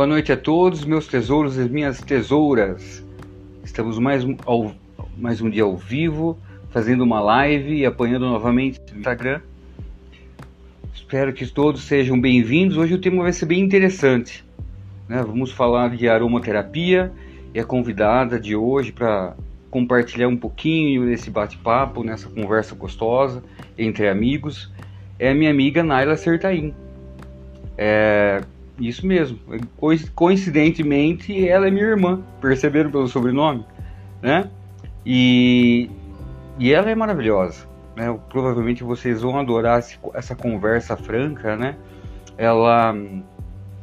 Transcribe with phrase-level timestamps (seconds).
[0.00, 3.04] Boa noite a todos, meus tesouros e minhas tesouras.
[3.62, 4.74] Estamos mais, ao,
[5.14, 6.38] mais um dia ao vivo,
[6.70, 9.42] fazendo uma live e apanhando novamente no Instagram.
[10.94, 12.78] Espero que todos sejam bem-vindos.
[12.78, 14.42] Hoje o tema vai ser bem interessante.
[15.06, 15.22] Né?
[15.22, 17.12] Vamos falar de aromaterapia
[17.52, 19.36] e a convidada de hoje para
[19.70, 23.44] compartilhar um pouquinho desse bate-papo, nessa conversa gostosa
[23.76, 24.72] entre amigos,
[25.18, 26.74] é a minha amiga Naila Sertain.
[27.76, 28.40] É,
[28.80, 29.38] isso mesmo.
[30.14, 32.22] Coincidentemente, ela é minha irmã.
[32.40, 33.64] Perceberam pelo sobrenome?
[34.22, 34.48] Né?
[35.04, 35.90] E,
[36.58, 37.66] e ela é maravilhosa.
[37.96, 38.16] Né?
[38.28, 39.82] Provavelmente vocês vão adorar
[40.14, 41.76] essa conversa franca, né?
[42.38, 42.96] Ela,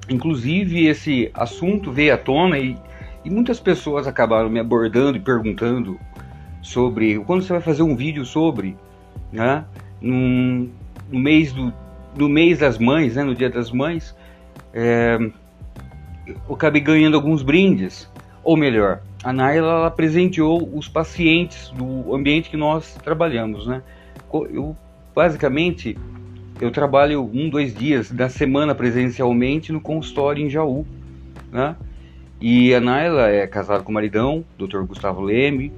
[0.09, 2.75] inclusive, esse assunto veio à tona e,
[3.23, 5.99] e muitas pessoas acabaram me abordando e perguntando
[6.61, 8.75] sobre quando você vai fazer um vídeo sobre,
[9.31, 9.63] né?
[10.01, 10.69] no
[11.09, 11.73] mês do
[12.15, 13.23] no mês das mães, né?
[13.23, 14.15] No Dia das Mães,
[14.73, 15.17] é,
[16.47, 18.09] eu acabei ganhando alguns brindes.
[18.43, 23.81] Ou melhor, a Naila ela presenteou os pacientes do ambiente que nós trabalhamos, né?
[24.31, 24.75] Eu,
[25.13, 25.97] basicamente,
[26.61, 30.85] eu trabalho um, dois dias da semana presencialmente no consultório em Jaú,
[31.51, 31.75] né?
[32.39, 34.83] E a Naila é casada com o maridão, Dr.
[34.83, 35.73] Gustavo Leme,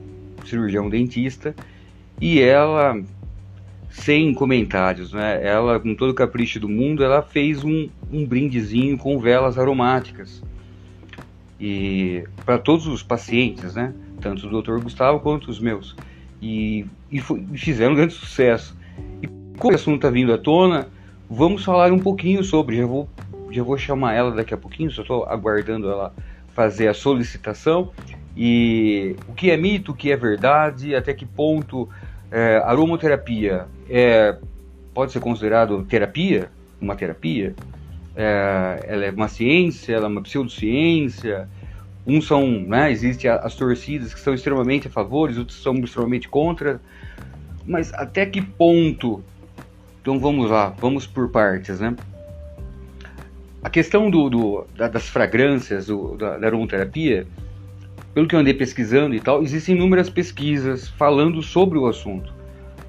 [0.46, 1.56] cirurgião dentista,
[2.20, 3.02] e ela
[3.90, 5.40] sem comentários, né?
[5.44, 10.44] Ela, com todo o capricho do mundo, ela fez um, um brindezinho com velas aromáticas
[11.60, 13.94] e para todos os pacientes, né?
[14.22, 14.82] Tanto o Dr.
[14.82, 15.96] Gustavo quanto os meus
[16.42, 18.76] e, e, foi, fizeram um grande sucesso.
[19.22, 20.88] E como o assunto está vindo à tona,
[21.30, 22.78] vamos falar um pouquinho sobre.
[22.78, 23.10] Já vou,
[23.52, 26.14] já vou chamar ela daqui a pouquinho, só estou aguardando ela
[26.54, 27.92] fazer a solicitação
[28.36, 31.90] e o que é mito, o que é verdade, até que ponto
[32.32, 34.36] é, aromoterapia é,
[34.94, 36.50] pode ser considerado terapia,
[36.80, 37.56] uma terapia.
[38.16, 41.48] É, ela é uma ciência, ela é uma pseudociência.
[42.06, 46.80] Uns são, né, existem as torcidas que são extremamente a favor, outros são extremamente contra.
[47.66, 49.24] Mas até que ponto?
[50.02, 51.96] Então vamos lá, vamos por partes, né?
[53.62, 57.28] A questão do, do das fragrâncias do, da, da aromaterapia,
[58.14, 62.34] pelo que eu andei pesquisando e tal, existem inúmeras pesquisas falando sobre o assunto.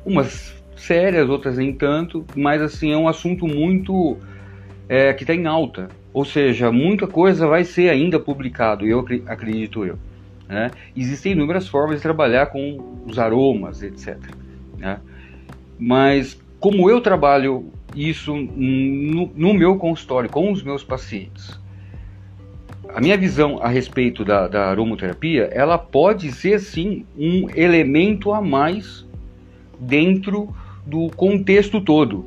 [0.04, 4.16] Umas sérias, outras nem tanto, mas assim é um assunto muito
[4.88, 5.88] é, que está em alta.
[6.12, 9.98] Ou seja, muita coisa vai ser ainda publicado, eu acredito eu.
[10.48, 10.70] Né?
[10.96, 14.18] Existem inúmeras formas de trabalhar com os aromas, etc.
[14.76, 14.98] Né?
[15.78, 21.58] Mas como eu trabalho isso no, no, meu consultório com os meus pacientes,
[22.94, 28.40] a minha visão a respeito da, da aromaterapia, ela pode ser sim um elemento a
[28.40, 29.06] mais
[29.78, 30.54] dentro
[30.86, 32.26] do contexto todo,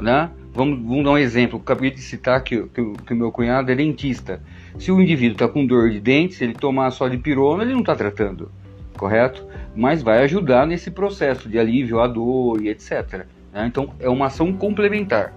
[0.00, 0.30] né?
[0.52, 1.60] Vamos, vamos dar um exemplo.
[1.62, 4.40] Acabei de citar que, que, que o meu cunhado é dentista.
[4.78, 7.72] Se o indivíduo está com dor de dente, se ele tomar só de pirona, ele
[7.72, 8.50] não está tratando,
[8.96, 9.44] correto?
[9.74, 13.26] Mas vai ajudar nesse processo de alívio à dor e etc.
[13.52, 13.66] Né?
[13.66, 15.34] Então é uma ação complementar.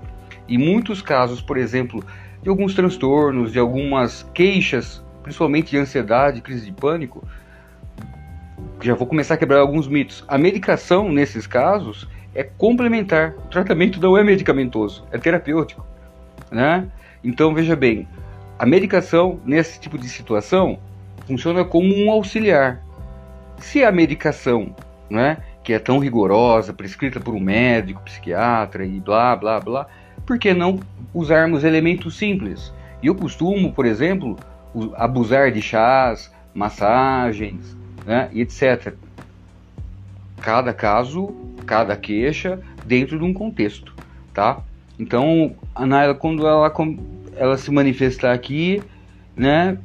[0.48, 2.03] Em muitos casos, por exemplo,
[2.41, 7.23] de alguns transtornos, de algumas queixas, principalmente de ansiedade, crise de pânico,
[8.81, 10.23] já vou começar a quebrar alguns mitos.
[10.27, 13.35] A medicação, nesses casos, é complementar.
[13.38, 15.85] O tratamento não é medicamentoso, é terapêutico.
[16.50, 16.88] Né?
[17.23, 18.07] Então, veja bem,
[18.57, 20.79] a medicação, nesse tipo de situação,
[21.27, 22.81] funciona como um auxiliar.
[23.57, 24.73] Se a medicação,
[25.09, 29.88] né, que é tão rigorosa, prescrita por um médico, psiquiatra e blá, blá, blá,
[30.29, 30.79] por que não
[31.12, 32.72] usarmos elementos simples?
[33.01, 34.38] E eu costumo, por exemplo,
[34.94, 37.75] abusar de chás, massagens,
[38.06, 38.94] né, etc.
[40.39, 41.34] Cada caso,
[41.66, 43.91] cada queixa dentro de um contexto,
[44.31, 44.62] tá?
[45.00, 46.72] Então, Naila, quando ela,
[47.35, 48.84] ela se manifestar aqui,
[49.35, 49.79] né?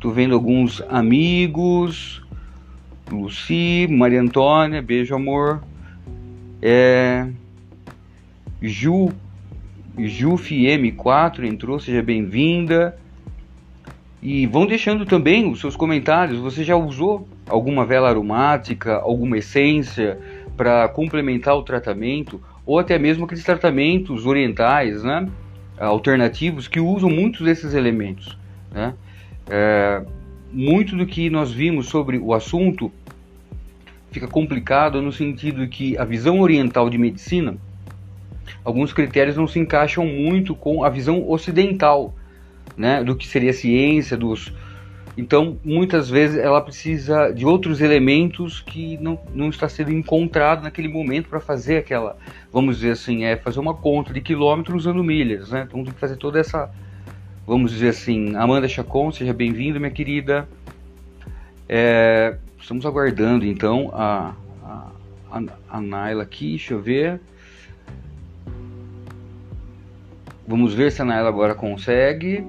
[0.00, 2.20] Tô vendo alguns amigos,
[3.08, 5.62] Luci, Maria Antônia, beijo amor.
[6.60, 7.28] É,
[8.60, 9.14] Ju
[10.06, 12.96] Juf M4 entrou, seja bem-vinda.
[14.22, 16.38] E vão deixando também os seus comentários.
[16.38, 20.18] Você já usou alguma vela aromática, alguma essência
[20.56, 22.40] para complementar o tratamento?
[22.66, 25.28] Ou até mesmo aqueles tratamentos orientais, né?
[25.78, 28.36] alternativos, que usam muitos desses elementos.
[28.70, 28.94] Né?
[29.48, 30.02] É,
[30.52, 32.92] muito do que nós vimos sobre o assunto
[34.10, 37.56] fica complicado no sentido que a visão oriental de medicina
[38.64, 42.14] alguns critérios não se encaixam muito com a visão ocidental,
[42.76, 44.52] né, do que seria ciência, dos
[45.18, 50.86] então, muitas vezes ela precisa de outros elementos que não, não está sendo encontrado naquele
[50.86, 52.16] momento para fazer aquela,
[52.52, 55.66] vamos dizer assim, é fazer uma conta de quilômetros usando milhas, né?
[55.66, 56.70] Então tem que fazer toda essa
[57.44, 60.46] vamos dizer assim, Amanda Chacon, seja bem-vinda, minha querida.
[61.66, 64.90] É, estamos aguardando então a, a,
[65.32, 67.18] a, a Naila aqui, deixa eu ver.
[70.48, 72.42] Vamos ver se a Naila agora consegue.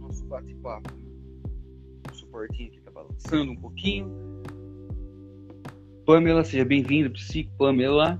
[0.00, 0.90] Nosso bate-papo.
[2.10, 4.10] O suportinho aqui tá balançando um pouquinho.
[6.04, 8.18] Pamela, seja bem-vinda, Psico Pamela.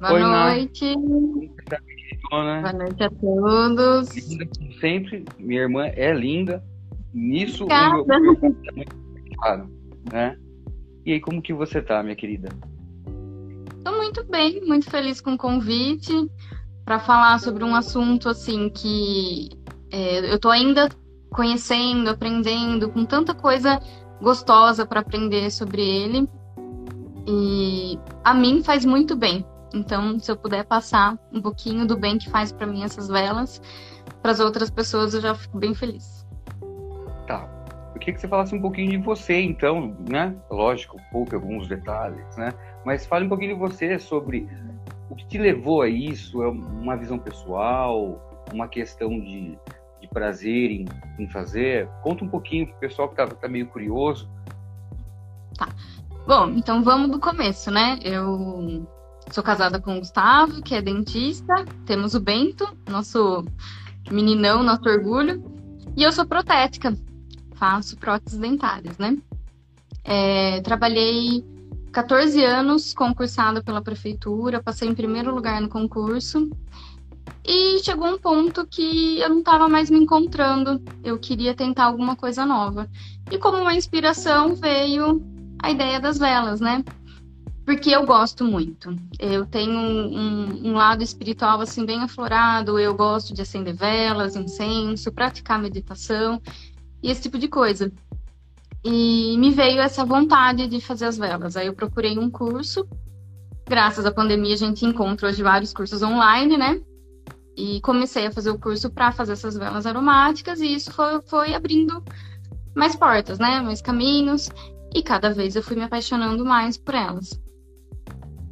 [0.00, 0.94] Boa Oi, noite.
[1.64, 1.80] Tá,
[2.30, 4.28] Boa noite a todos.
[4.28, 6.62] Linda como sempre, minha irmã é linda.
[7.14, 8.02] Nisso Obrigada.
[8.02, 9.70] o meu é muito claro,
[10.12, 10.36] né?
[11.06, 12.50] E aí, como que você tá, minha querida?
[13.90, 16.12] Muito bem, muito feliz com o convite
[16.84, 19.50] para falar sobre um assunto assim que
[19.90, 20.88] é, eu tô ainda
[21.30, 23.80] conhecendo, aprendendo, com tanta coisa
[24.20, 26.28] gostosa para aprender sobre ele.
[27.26, 29.44] E a mim faz muito bem.
[29.74, 33.60] Então, se eu puder passar um pouquinho do bem que faz para mim essas velas,
[34.22, 36.26] para as outras pessoas, eu já fico bem feliz.
[37.26, 37.46] Tá.
[37.94, 40.34] Eu queria que você falasse um pouquinho de você, então, né?
[40.50, 42.52] Lógico, pouco alguns detalhes, né?
[42.88, 44.48] Mas fale um pouquinho de você sobre
[45.10, 46.42] o que te levou a isso.
[46.42, 48.18] É uma visão pessoal,
[48.50, 49.58] uma questão de,
[50.00, 50.86] de prazer em,
[51.18, 51.86] em fazer?
[52.02, 54.26] Conta um pouquinho para o pessoal que está tá meio curioso.
[55.58, 55.68] Tá.
[56.26, 57.98] Bom, então vamos do começo, né?
[58.02, 58.86] Eu
[59.32, 61.66] Sou casada com o Gustavo, que é dentista.
[61.84, 63.44] Temos o Bento, nosso
[64.10, 65.44] meninão, nosso orgulho.
[65.94, 66.96] E eu sou protética,
[67.54, 69.18] faço próteses dentárias, né?
[70.02, 71.44] É, trabalhei
[71.92, 76.50] 14 anos concursada pela prefeitura, passei em primeiro lugar no concurso.
[77.44, 82.14] E chegou um ponto que eu não estava mais me encontrando, eu queria tentar alguma
[82.14, 82.88] coisa nova.
[83.30, 85.22] E como uma inspiração veio
[85.62, 86.84] a ideia das velas, né?
[87.68, 88.96] porque eu gosto muito.
[89.18, 92.78] Eu tenho um, um, lado espiritual assim bem aflorado.
[92.78, 96.40] Eu gosto de acender velas, incenso, praticar meditação
[97.02, 97.92] e esse tipo de coisa.
[98.84, 101.56] E me veio essa vontade de fazer as velas.
[101.56, 102.86] Aí eu procurei um curso.
[103.66, 106.80] Graças à pandemia a gente encontra hoje vários cursos online, né?
[107.56, 111.54] E comecei a fazer o curso para fazer essas velas aromáticas e isso foi, foi
[111.54, 112.02] abrindo
[112.74, 113.60] mais portas, né?
[113.60, 114.48] Mais caminhos.
[114.94, 117.38] E cada vez eu fui me apaixonando mais por elas.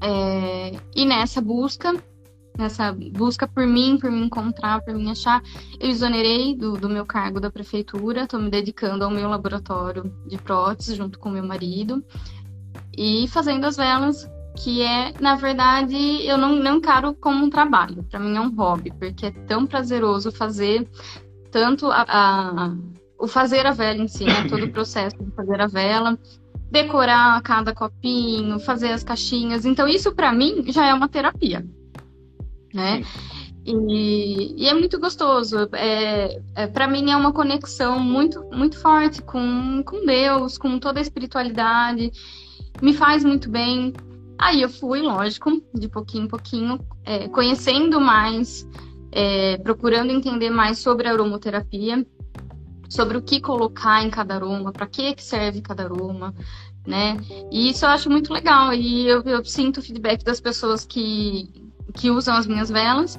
[0.02, 1.94] É, e nessa busca,
[2.58, 5.42] nessa busca por mim, por me encontrar, por me achar,
[5.78, 10.38] eu exonerei do, do meu cargo da prefeitura, estou me dedicando ao meu laboratório de
[10.38, 12.04] próteses junto com meu marido
[12.96, 18.02] e fazendo as velas, que é, na verdade, eu não, não encaro como um trabalho,
[18.04, 20.88] para mim é um hobby, porque é tão prazeroso fazer
[21.50, 22.76] tanto a, a
[23.18, 24.46] o fazer a vela em si, né?
[24.48, 26.18] todo o processo de fazer a vela,
[26.70, 29.64] decorar cada copinho, fazer as caixinhas.
[29.64, 31.66] Então, isso para mim já é uma terapia,
[32.72, 33.02] né?
[33.64, 35.68] E, e, é muito gostoso.
[35.72, 41.00] É, é para mim é uma conexão muito, muito forte com, com Deus, com toda
[41.00, 42.12] a espiritualidade.
[42.80, 43.92] Me faz muito bem.
[44.38, 48.68] Aí eu fui, lógico, de pouquinho em pouquinho, é, conhecendo mais,
[49.10, 52.06] é, procurando entender mais sobre a aromoterapia
[52.88, 56.34] sobre o que colocar em cada aroma, para que, que serve cada aroma,
[56.86, 57.16] né?
[57.50, 58.72] E isso eu acho muito legal.
[58.72, 61.48] E eu, eu sinto o feedback das pessoas que,
[61.96, 63.18] que usam as minhas velas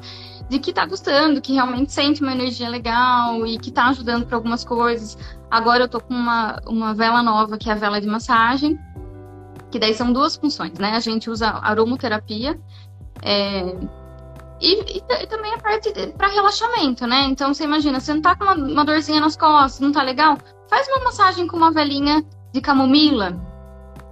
[0.50, 4.38] de que tá gostando, que realmente sente uma energia legal e que tá ajudando para
[4.38, 5.18] algumas coisas.
[5.52, 8.80] Agora eu tô com uma, uma vela nova, que é a vela de massagem,
[9.70, 10.92] que daí são duas funções, né?
[10.92, 12.58] A gente usa aromoterapia,
[13.22, 13.76] é,
[14.60, 17.24] e, e, e, também a parte para relaxamento, né?
[17.26, 20.38] Então você imagina, você não tá com uma, uma, dorzinha nas costas, não tá legal?
[20.70, 23.38] Faz uma massagem com uma velinha de camomila,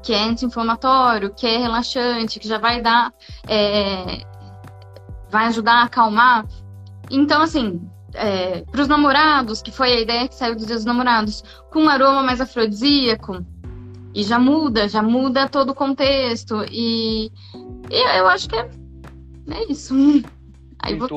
[0.04, 3.12] que é anti-inflamatório, que é relaxante, que já vai dar.
[3.48, 4.35] É,
[5.30, 6.46] vai ajudar a acalmar.
[7.10, 7.82] Então, assim,
[8.14, 11.84] é, para os namorados, que foi a ideia que saiu dos Dias dos Namorados, com
[11.84, 13.46] um aroma mais afrodisíaco,
[14.14, 16.64] e já muda, já muda todo o contexto.
[16.72, 17.32] E,
[17.92, 18.70] e eu acho que é,
[19.52, 19.94] é isso.
[20.80, 21.10] Aí vou...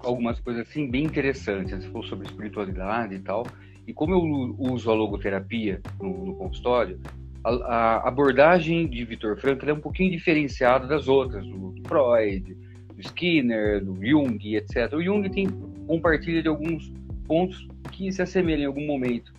[0.00, 1.72] algumas coisas assim bem interessantes.
[1.72, 3.46] Você falou sobre espiritualidade e tal.
[3.86, 7.00] E como eu uso a logoterapia no, no consultório,
[7.44, 12.56] a, a, abordagem de Vitor Frankl é um pouquinho diferenciada das outras, do, do Freud,
[12.96, 14.92] do Skinner, do Jung, etc.
[14.94, 15.46] O Jung tem
[15.86, 16.92] compartilha de alguns
[17.26, 19.32] pontos que se assemelham em algum momento.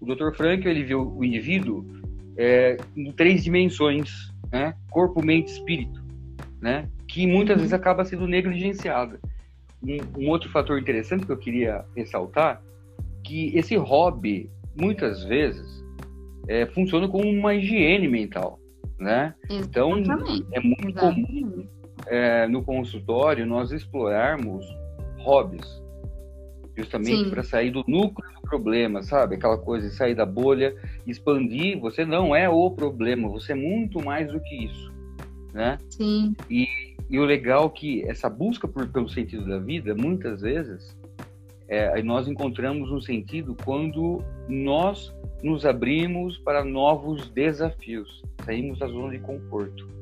[0.00, 0.32] O Dr.
[0.34, 1.84] Frankl ele viu o indivíduo
[2.36, 4.74] é, em três dimensões, né?
[4.90, 6.02] Corpo, mente, espírito,
[6.60, 6.88] né?
[7.06, 9.20] Que muitas vezes acaba sendo negligenciada.
[9.82, 12.62] Um, um outro fator interessante que eu queria ressaltar
[13.24, 14.48] que esse hobby
[14.78, 15.84] muitas vezes
[16.48, 18.58] é, funciona como uma higiene mental,
[18.98, 19.34] né?
[19.50, 19.92] Então
[20.52, 21.26] é muito Exatamente.
[21.26, 24.66] comum é, no consultório nós explorarmos
[25.18, 25.82] hobbies,
[26.76, 29.36] justamente para sair do núcleo do problema, sabe?
[29.36, 30.74] Aquela coisa de sair da bolha,
[31.06, 31.78] expandir.
[31.80, 34.92] Você não é o problema, você é muito mais do que isso,
[35.52, 35.78] né?
[35.90, 36.34] Sim.
[36.48, 36.66] E,
[37.08, 40.96] e o legal é que essa busca por, pelo sentido da vida, muitas vezes,
[41.68, 49.12] é, nós encontramos um sentido quando nós nos abrimos para novos desafios, saímos da zona
[49.12, 49.99] de conforto.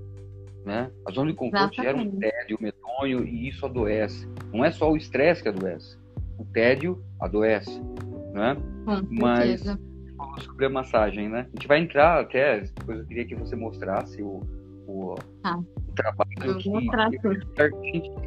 [0.69, 0.91] Né?
[1.07, 4.29] A zona de conforto gera um tédio medonho e isso adoece.
[4.53, 5.97] Não é só o estresse que adoece,
[6.39, 7.81] o tédio adoece.
[8.35, 8.55] Né?
[8.85, 9.63] Com Mas
[10.43, 11.47] sobre a massagem, né?
[11.49, 14.43] A gente vai entrar até, depois eu queria que você mostrasse o,
[14.87, 16.47] o, ah, o trabalho que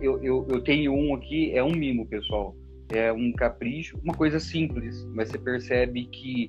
[0.01, 2.55] eu, eu, eu tenho um aqui, é um mimo, pessoal.
[2.89, 6.48] É um capricho, uma coisa simples, mas você percebe que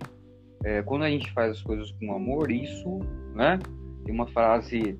[0.64, 2.98] é, quando a gente faz as coisas com amor, isso,
[3.34, 3.58] né?
[4.06, 4.98] Tem uma frase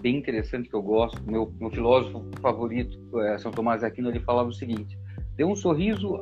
[0.00, 4.48] bem interessante que eu gosto, meu, meu filósofo favorito, é, São Tomás Aquino, ele falava
[4.48, 4.98] o seguinte:
[5.36, 6.16] dê um sorriso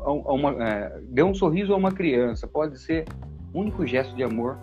[0.00, 3.04] a, uma, é, dê um sorriso a uma criança, pode ser
[3.52, 4.58] o único gesto de amor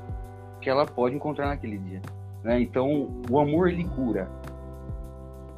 [0.61, 2.01] que ela pode encontrar naquele dia.
[2.43, 2.61] Né?
[2.61, 4.29] Então, o amor ele cura.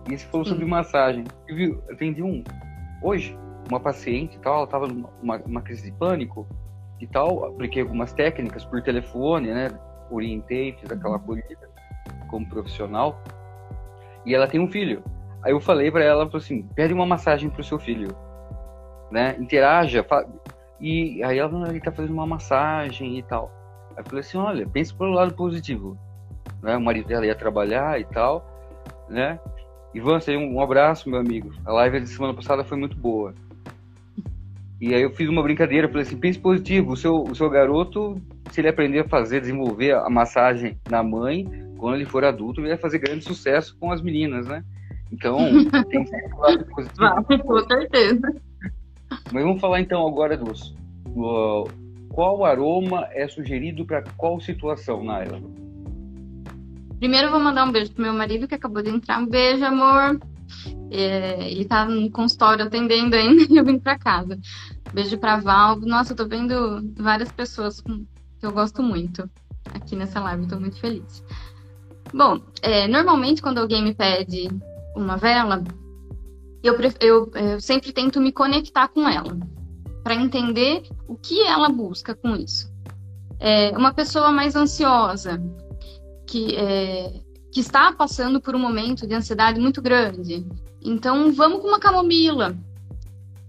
[0.10, 1.26] E você falou sobre massagem.
[1.48, 2.44] Eu atendi um
[3.02, 3.38] hoje
[3.70, 6.48] uma paciente tal, ela estava numa uma crise de pânico
[7.00, 9.70] e tal, apliquei algumas técnicas por telefone, né?
[10.10, 11.67] Orientei, fiz aquela política
[12.27, 13.22] como profissional.
[14.25, 15.03] E ela tem um filho.
[15.43, 18.10] Aí eu falei para ela, assim, pede uma massagem pro seu filho,
[19.12, 19.36] né?
[19.39, 20.05] Interaja.
[20.79, 23.51] E aí ela, ele tá fazendo uma massagem e tal.
[23.91, 25.98] Aí eu falei assim, olha, pense pelo lado positivo.
[26.62, 26.75] Né?
[26.75, 28.46] O marido dela ia trabalhar e tal,
[29.10, 29.39] né?
[29.93, 31.51] Ivan, um abraço, meu amigo.
[31.65, 33.34] A live de semana passada foi muito boa.
[34.79, 38.22] E aí eu fiz uma brincadeira, falei assim, pense positivo, o seu, o seu garoto,
[38.51, 42.69] se ele aprender a fazer, desenvolver a massagem na mãe, quando ele for adulto, ele
[42.69, 44.63] vai fazer grande sucesso com as meninas, né?
[45.12, 45.38] Então,
[45.89, 47.05] tem que lado positivo.
[47.05, 48.36] Ah, com certeza.
[49.31, 50.75] Mas vamos falar então agora dos.
[51.05, 51.67] Do,
[52.10, 55.41] qual aroma é sugerido para qual situação, Naila?
[57.00, 59.19] Primeiro eu vou mandar um beijo pro meu marido que acabou de entrar.
[59.19, 60.19] Um beijo, amor.
[60.89, 64.38] É, ele tá no consultório atendendo ainda e eu vim para casa.
[64.93, 65.79] Beijo pra Val.
[65.81, 69.29] Nossa, eu tô vendo várias pessoas que eu gosto muito
[69.74, 71.24] aqui nessa live, tô muito feliz.
[72.14, 74.48] Bom, é, normalmente quando alguém me pede
[74.96, 75.64] uma vela,
[76.64, 79.38] eu, eu, eu sempre tento me conectar com ela
[80.04, 82.72] para entender o que ela busca com isso.
[83.40, 85.42] É, uma pessoa mais ansiosa,
[86.26, 87.22] que, é,
[87.52, 90.46] que está passando por um momento de ansiedade muito grande,
[90.88, 92.56] então, vamos com uma camomila,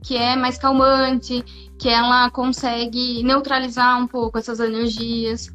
[0.02, 1.44] que é mais calmante,
[1.78, 5.48] que ela consegue neutralizar um pouco essas energias.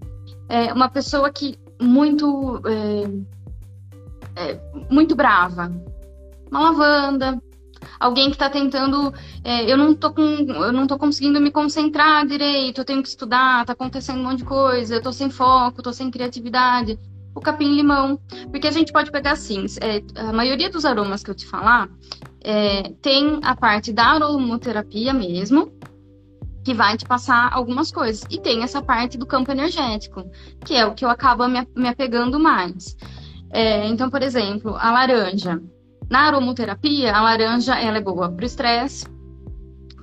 [0.47, 4.59] É uma pessoa que muito é, é,
[4.89, 5.71] muito brava,
[6.49, 7.41] uma lavanda,
[7.99, 9.13] alguém que está tentando,
[9.43, 13.09] é, eu não tô com, eu não tô conseguindo me concentrar direito, eu tenho que
[13.09, 16.97] estudar, tá acontecendo um monte de coisa, eu tô sem foco, tô sem criatividade
[17.35, 18.19] o capim-limão.
[18.51, 21.89] Porque a gente pode pegar assim, é, a maioria dos aromas que eu te falar
[22.41, 25.73] é, tem a parte da aromoterapia mesmo,
[26.63, 28.25] que vai te passar algumas coisas.
[28.29, 30.23] E tem essa parte do campo energético,
[30.65, 32.95] que é o que eu acabo me, me apegando mais.
[33.51, 35.61] É, então, por exemplo, a laranja.
[36.09, 39.05] Na aromoterapia, a laranja ela é boa para o estresse,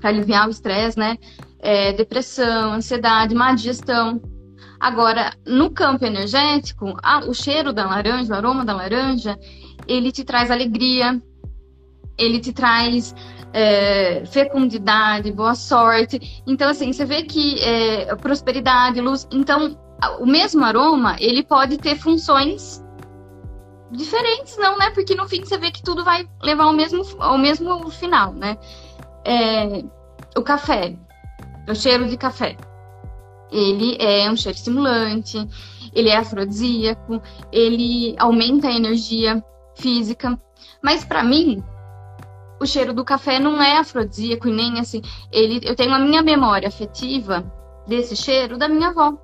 [0.01, 1.17] para aliviar o estresse, né?
[1.59, 4.21] É, depressão, ansiedade, má digestão.
[4.79, 9.39] Agora, no campo energético, a, o cheiro da laranja, o aroma da laranja,
[9.87, 11.21] ele te traz alegria,
[12.17, 13.15] ele te traz
[13.53, 16.43] é, fecundidade, boa sorte.
[16.47, 19.27] Então, assim, você vê que é, prosperidade, luz.
[19.31, 19.77] Então,
[20.19, 22.83] o mesmo aroma, ele pode ter funções
[23.91, 24.91] diferentes, não, né?
[24.91, 28.57] Porque no fim você vê que tudo vai levar ao mesmo, ao mesmo final, né?
[29.25, 29.83] É,
[30.37, 30.97] o café,
[31.69, 32.57] o cheiro de café.
[33.51, 35.37] Ele é um cheiro estimulante,
[35.93, 40.39] ele é afrodisíaco, ele aumenta a energia física.
[40.83, 41.63] Mas para mim,
[42.61, 45.01] o cheiro do café não é afrodisíaco e nem assim.
[45.33, 47.51] Ele, eu tenho a minha memória afetiva
[47.87, 49.17] desse cheiro da minha avó,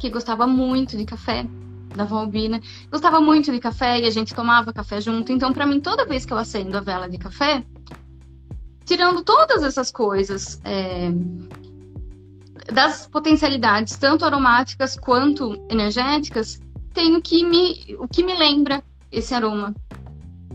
[0.00, 1.46] que gostava muito de café,
[1.94, 2.60] da avó Albina.
[2.90, 5.30] Gostava muito de café e a gente tomava café junto.
[5.30, 7.62] Então, para mim, toda vez que eu acendo a vela de café,
[8.86, 11.10] tirando todas essas coisas é,
[12.72, 16.58] das potencialidades, tanto aromáticas quanto energéticas,
[16.94, 19.74] tem o que me, o que me lembra esse aroma,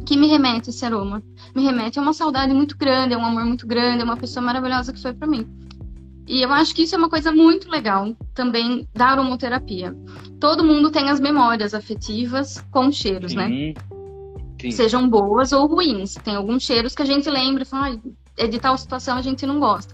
[0.07, 1.21] que me remete esse aroma.
[1.53, 4.43] Me remete a uma saudade muito grande, a um amor muito grande, a uma pessoa
[4.43, 5.45] maravilhosa que foi para mim.
[6.25, 9.93] E eu acho que isso é uma coisa muito legal também da aromoterapia.
[10.39, 13.47] Todo mundo tem as memórias afetivas com cheiros, né?
[13.47, 13.67] Sim.
[13.67, 13.73] né?
[14.61, 14.71] Sim.
[14.71, 16.15] Sejam boas ou ruins.
[16.15, 17.99] Tem alguns cheiros que a gente lembra e fala,
[18.37, 19.93] é de tal situação a gente não gosta.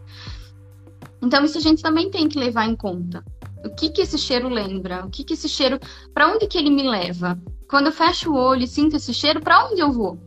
[1.23, 3.23] Então isso a gente também tem que levar em conta.
[3.65, 5.05] O que que esse cheiro lembra?
[5.05, 5.79] O que que esse cheiro,
[6.13, 7.39] para onde que ele me leva?
[7.69, 10.19] Quando eu fecho o olho e sinto esse cheiro, para onde eu vou?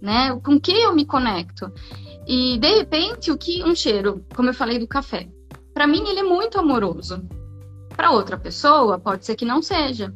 [0.00, 0.34] Né?
[0.44, 1.72] Com que eu me conecto?
[2.26, 5.28] E de repente, o que um cheiro, como eu falei do café,
[5.74, 7.22] para mim ele é muito amoroso.
[7.96, 10.14] Para outra pessoa, pode ser que não seja.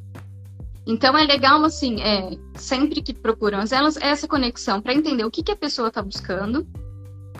[0.87, 5.43] Então é legal assim, é, sempre que procuramos elas essa conexão para entender o que,
[5.43, 6.67] que a pessoa está buscando,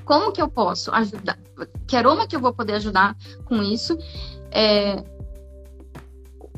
[0.05, 1.39] como que eu posso ajudar,
[1.87, 3.97] que aroma que eu vou poder ajudar com isso,
[4.51, 4.97] é,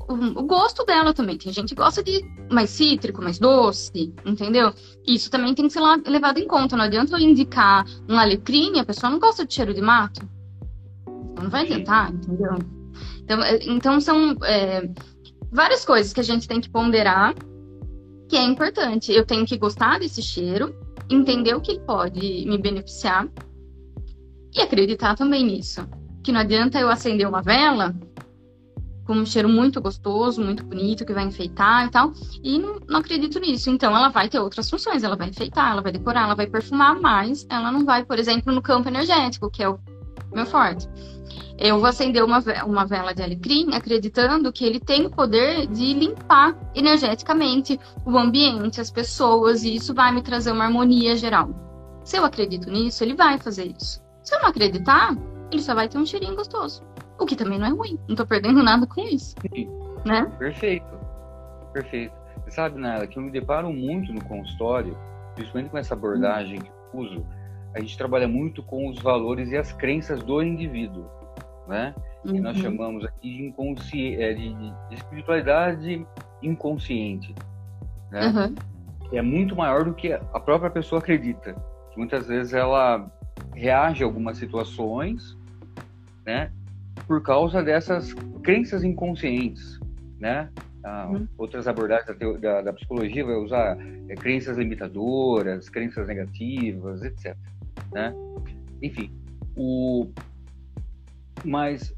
[0.08, 1.36] o, o, gosto dela também.
[1.36, 4.72] Tem gente que gosta de mais cítrico, mais doce, entendeu?
[5.06, 6.76] Isso também tem que ser levado em conta.
[6.76, 10.26] Não adianta eu indicar um alecrim, a pessoa não gosta de cheiro de mato.
[11.06, 12.58] Então não vai adiantar, entendeu?
[13.22, 14.88] Então, é, então são é,
[15.52, 17.34] várias coisas que a gente tem que ponderar
[18.28, 19.12] que é importante.
[19.12, 20.74] Eu tenho que gostar desse cheiro,
[21.10, 23.28] entender o que pode me beneficiar
[24.54, 25.86] e acreditar também nisso.
[26.22, 27.94] Que não adianta eu acender uma vela
[29.08, 32.12] com um cheiro muito gostoso, muito bonito, que vai enfeitar e tal,
[32.44, 33.70] e não, não acredito nisso.
[33.70, 37.00] Então ela vai ter outras funções, ela vai enfeitar, ela vai decorar, ela vai perfumar,
[37.00, 39.78] mas ela não vai, por exemplo, no campo energético, que é o
[40.30, 40.86] meu forte.
[41.56, 45.94] Eu vou acender uma, uma vela de alecrim acreditando que ele tem o poder de
[45.94, 51.48] limpar energeticamente o ambiente, as pessoas, e isso vai me trazer uma harmonia geral.
[52.04, 54.02] Se eu acredito nisso, ele vai fazer isso.
[54.22, 55.16] Se eu não acreditar,
[55.50, 56.82] ele só vai ter um cheirinho gostoso.
[57.18, 57.98] O que também não é ruim.
[58.08, 59.34] Não tô perdendo nada com isso.
[59.52, 59.68] Sim.
[60.04, 60.25] Né?
[60.38, 60.87] Perfeito.
[61.72, 62.14] Perfeito.
[62.44, 64.96] Você sabe, Nela, que eu me deparo muito no consultório,
[65.34, 67.26] principalmente com essa abordagem que eu uso,
[67.75, 71.18] a gente trabalha muito com os valores e as crenças do indivíduo
[71.68, 71.94] né?
[72.25, 72.32] Uhum.
[72.32, 72.62] Que nós uhum.
[72.62, 74.14] chamamos aqui de, inconsci...
[74.16, 76.04] É, de, de espiritualidade
[76.42, 77.34] inconsciente,
[78.10, 78.26] né?
[78.26, 78.54] Uhum.
[79.12, 81.54] É muito maior do que a própria pessoa acredita.
[81.97, 83.10] Muitas vezes ela
[83.54, 85.36] reage a algumas situações,
[86.25, 86.50] né?
[87.06, 89.78] Por causa dessas crenças inconscientes,
[90.19, 90.50] né?
[90.84, 91.26] Ah, uhum.
[91.37, 93.76] Outras abordagens da, da, da, psicologia vai usar
[94.08, 97.37] é, crenças limitadoras, crenças negativas, etc.
[97.93, 98.15] Né?
[98.80, 99.11] Enfim,
[99.56, 100.08] o,
[101.45, 101.93] mas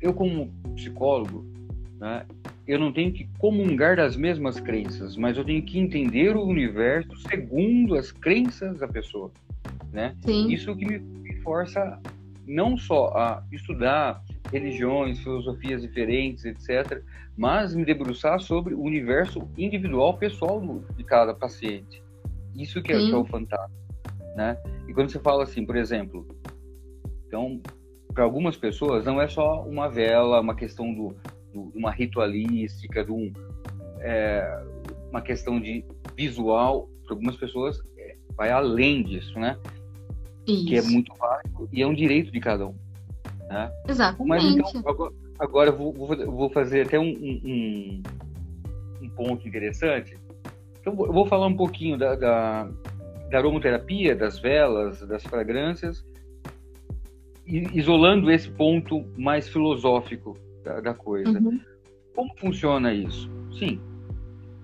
[0.00, 1.44] eu, como psicólogo,
[1.98, 2.26] né,
[2.66, 7.16] eu não tenho que comungar das mesmas crenças, mas eu tenho que entender o universo
[7.28, 9.30] segundo as crenças da pessoa.
[9.92, 10.16] Né?
[10.24, 10.52] Sim.
[10.52, 11.98] Isso que me força
[12.46, 17.02] não só a estudar religiões, filosofias diferentes, etc.,
[17.36, 20.60] mas me debruçar sobre o universo individual, pessoal
[20.96, 22.02] de cada paciente.
[22.54, 23.86] Isso que é, que é o fantástico.
[24.34, 24.56] Né?
[24.88, 26.26] E quando você fala assim, por exemplo,
[27.26, 27.60] então
[28.16, 31.14] para algumas pessoas não é só uma vela, uma questão do,
[31.52, 33.30] do uma ritualística, de um,
[34.00, 34.64] é,
[35.10, 35.84] uma questão de
[36.16, 36.88] visual.
[37.04, 39.58] Para algumas pessoas é, vai além disso, né?
[40.46, 40.66] Isso.
[40.66, 42.74] Que é muito válido e é um direito de cada um.
[43.48, 43.70] Né?
[43.88, 44.28] Exatamente.
[44.28, 48.02] Mas então, agora, agora vou, vou, fazer até um, um,
[49.02, 50.16] um, ponto interessante.
[50.80, 52.70] Então, eu vou falar um pouquinho da, da,
[53.30, 56.04] da aromaterapia, das velas, das fragrâncias
[57.46, 61.38] isolando esse ponto mais filosófico da, da coisa.
[61.38, 61.60] Uhum.
[62.14, 63.30] Como funciona isso?
[63.58, 63.80] Sim.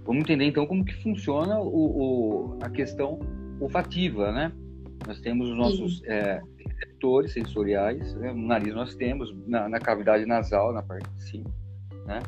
[0.04, 3.20] Vamos entender então como que funciona o, o a questão
[3.60, 4.52] olfativa, né?
[5.06, 8.32] Nós temos os nossos é, receptores sensoriais, né?
[8.32, 11.50] no nariz nós temos, na, na, cavidade nasal, na parte de cima,
[12.06, 12.20] né?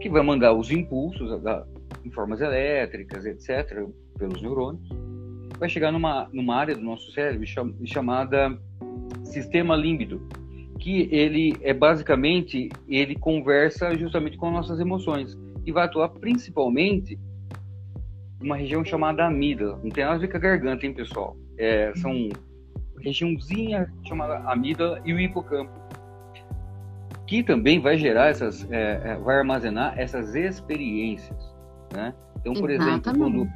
[0.00, 1.66] Que vai mandar os impulsos da,
[2.04, 3.86] em formas elétricas, etc.,
[4.18, 4.88] pelos neurônios.
[5.58, 7.46] Vai chegar numa, numa área do nosso cérebro
[7.84, 8.58] chamada
[9.24, 10.20] sistema límbido,
[10.78, 17.18] que ele é basicamente ele conversa justamente com nossas emoções e vai atuar principalmente
[18.40, 19.78] uma região chamada amígdala.
[19.82, 21.36] Não tem nada a ver com a garganta, hein, pessoal?
[21.58, 22.28] É, são
[23.00, 25.72] regiãozinha chamada amígdala e o hipocampo,
[27.26, 31.54] que também vai gerar essas, é, é vai armazenar essas experiências,
[31.92, 32.14] né?
[32.40, 33.08] Então, por Exatamente.
[33.08, 33.48] exemplo, quando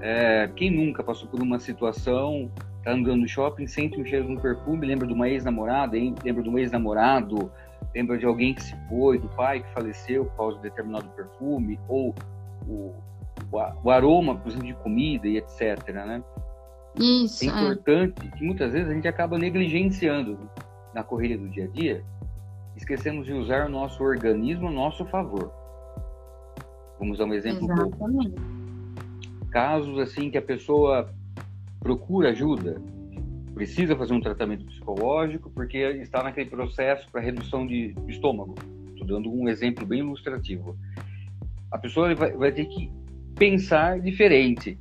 [0.00, 2.50] é, quem nunca passou por uma situação
[2.84, 6.42] tá andando no shopping, sente um cheiro de um perfume, lembra de uma ex-namorada, lembra
[6.42, 7.50] de um ex-namorado,
[7.94, 11.78] lembra de alguém que se foi, do pai que faleceu por causa de determinado perfume,
[11.88, 12.14] ou
[12.66, 12.94] o,
[13.82, 16.22] o, aroma, por exemplo, de comida e etc, né?
[16.96, 18.36] Isso, é importante é.
[18.36, 20.50] que muitas vezes a gente acaba negligenciando
[20.94, 22.04] na correria do dia a dia,
[22.76, 25.52] esquecemos de usar o nosso organismo a nosso favor.
[26.98, 28.34] Vamos dar um exemplo Exatamente.
[29.50, 31.12] Casos assim que a pessoa
[31.80, 32.80] procura ajuda,
[33.54, 38.54] precisa fazer um tratamento psicológico porque está naquele processo para redução de estômago.
[38.90, 40.76] Estou dando um exemplo bem ilustrativo.
[41.70, 42.90] A pessoa vai, vai ter que
[43.36, 44.78] pensar diferente,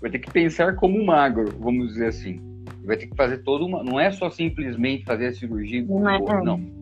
[0.00, 2.40] vai ter que pensar como um magro, vamos dizer assim.
[2.84, 3.82] Vai ter que fazer toda uma.
[3.82, 5.84] Não é só simplesmente fazer a cirurgia.
[5.84, 6.08] Não.
[6.08, 6.78] É, não.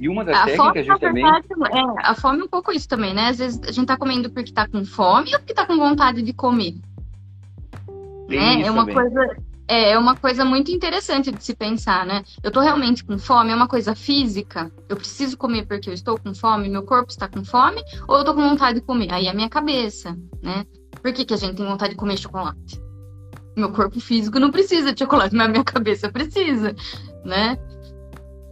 [0.00, 1.24] E uma das a técnicas fome, justamente.
[1.24, 3.28] Verdade, é, a fome é um pouco isso também, né?
[3.28, 6.22] Às vezes a gente tá comendo porque tá com fome ou porque tá com vontade
[6.22, 6.74] de comer.
[8.28, 8.62] Né?
[8.62, 8.94] É uma também.
[8.94, 9.36] coisa.
[9.66, 12.22] É, é uma coisa muito interessante de se pensar, né?
[12.42, 14.70] Eu tô realmente com fome, é uma coisa física.
[14.88, 18.24] Eu preciso comer porque eu estou com fome, meu corpo está com fome, ou eu
[18.24, 19.10] tô com vontade de comer?
[19.10, 20.66] Aí é a minha cabeça, né?
[21.00, 22.82] Por que, que a gente tem vontade de comer chocolate?
[23.56, 26.74] Meu corpo físico não precisa de chocolate, mas a minha cabeça precisa,
[27.24, 27.56] né?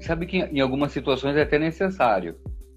[0.01, 2.37] Sabe que em algumas situações é até necessário,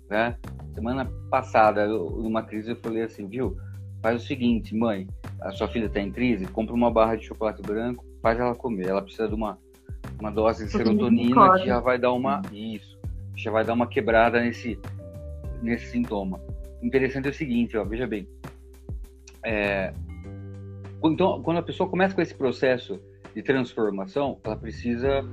[0.10, 0.36] né?
[0.74, 3.56] Semana passada, numa crise, eu falei assim, viu?
[4.02, 5.08] Faz o seguinte, mãe,
[5.42, 8.88] a sua filha está em crise, compra uma barra de chocolate branco, faz ela comer.
[8.88, 9.58] Ela precisa de uma,
[10.20, 12.98] uma dose de serotonina que já vai dar uma isso,
[13.36, 14.80] já vai dar uma quebrada nesse
[15.62, 16.40] nesse sintoma.
[16.82, 18.28] Interessante é o seguinte, ó, veja bem,
[19.46, 19.94] é,
[21.04, 23.00] então, quando a pessoa começa com esse processo
[23.36, 25.24] de transformação, ela precisa.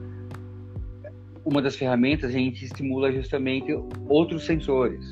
[1.45, 3.73] Uma das ferramentas a gente estimula justamente
[4.09, 5.11] outros sensores,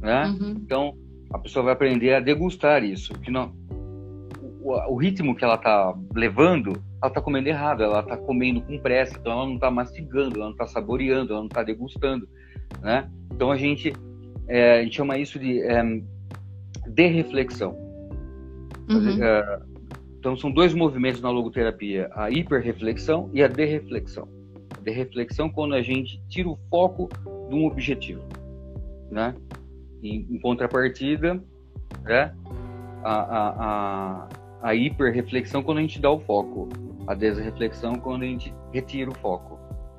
[0.00, 0.26] né?
[0.26, 0.50] Uhum.
[0.50, 0.94] Então,
[1.32, 3.12] a pessoa vai aprender a degustar isso.
[3.14, 3.52] Que não,
[4.60, 6.70] o, o ritmo que ela está levando,
[7.02, 10.44] ela está comendo errado, ela está comendo com pressa, então ela não está mastigando, ela
[10.44, 12.28] não está saboreando, ela não está degustando,
[12.80, 13.10] né?
[13.32, 13.92] Então a gente,
[14.46, 15.82] é, a gente chama isso de é,
[16.86, 17.81] de reflexão.
[18.88, 19.22] Uhum.
[19.22, 19.60] É,
[20.22, 24.28] então, são dois movimentos na logoterapia: a hiperreflexão e a derreflexão.
[24.78, 27.08] A derreflexão, quando a gente tira o foco
[27.48, 28.22] de um objetivo.
[29.10, 29.34] Né?
[30.00, 31.42] Em, em contrapartida,
[32.04, 32.32] né?
[33.02, 34.28] a, a, a,
[34.62, 36.68] a hiperreflexão, quando a gente dá o foco.
[37.08, 39.58] A desreflexão, quando a gente retira o foco.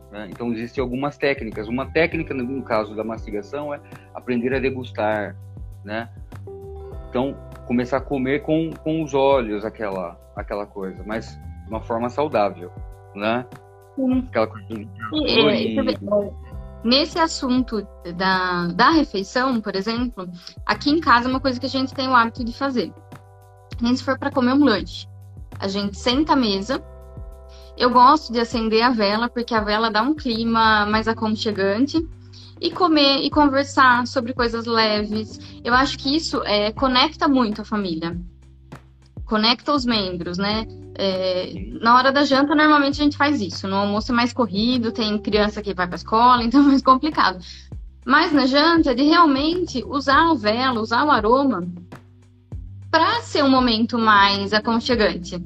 [0.10, 0.30] Né?
[0.32, 1.68] Então, existem algumas técnicas.
[1.68, 3.82] Uma técnica, no caso da mastigação, é
[4.14, 5.36] aprender a degustar.
[5.84, 6.08] Né?
[7.10, 12.10] Então, começar a comer com, com os olhos aquela, aquela coisa, mas de uma forma
[12.10, 12.72] saudável,
[13.16, 13.46] né?
[13.96, 14.26] Sim.
[14.30, 14.88] Aquela coisa e,
[16.84, 20.28] Nesse assunto da, da refeição, por exemplo,
[20.66, 22.92] aqui em casa é uma coisa que a gente tem o hábito de fazer.
[23.82, 25.08] Nem se for para comer um lanche.
[25.60, 26.84] A gente senta à mesa.
[27.78, 32.06] Eu gosto de acender a vela, porque a vela dá um clima mais aconchegante
[32.64, 35.38] e comer e conversar sobre coisas leves.
[35.66, 38.18] Eu acho que isso é, conecta muito a família,
[39.26, 40.66] conecta os membros, né?
[40.96, 43.68] É, na hora da janta, normalmente a gente faz isso.
[43.68, 47.44] No almoço é mais corrido, tem criança que vai para escola, então é mais complicado.
[48.06, 51.68] Mas na janta, de realmente usar a vela, usar o aroma,
[52.90, 55.38] para ser um momento mais aconchegante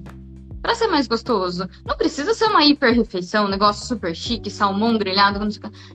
[0.68, 1.66] para ser mais gostoso.
[1.86, 5.40] Não precisa ser uma hiper refeição, um negócio super chique, salmão grelhado,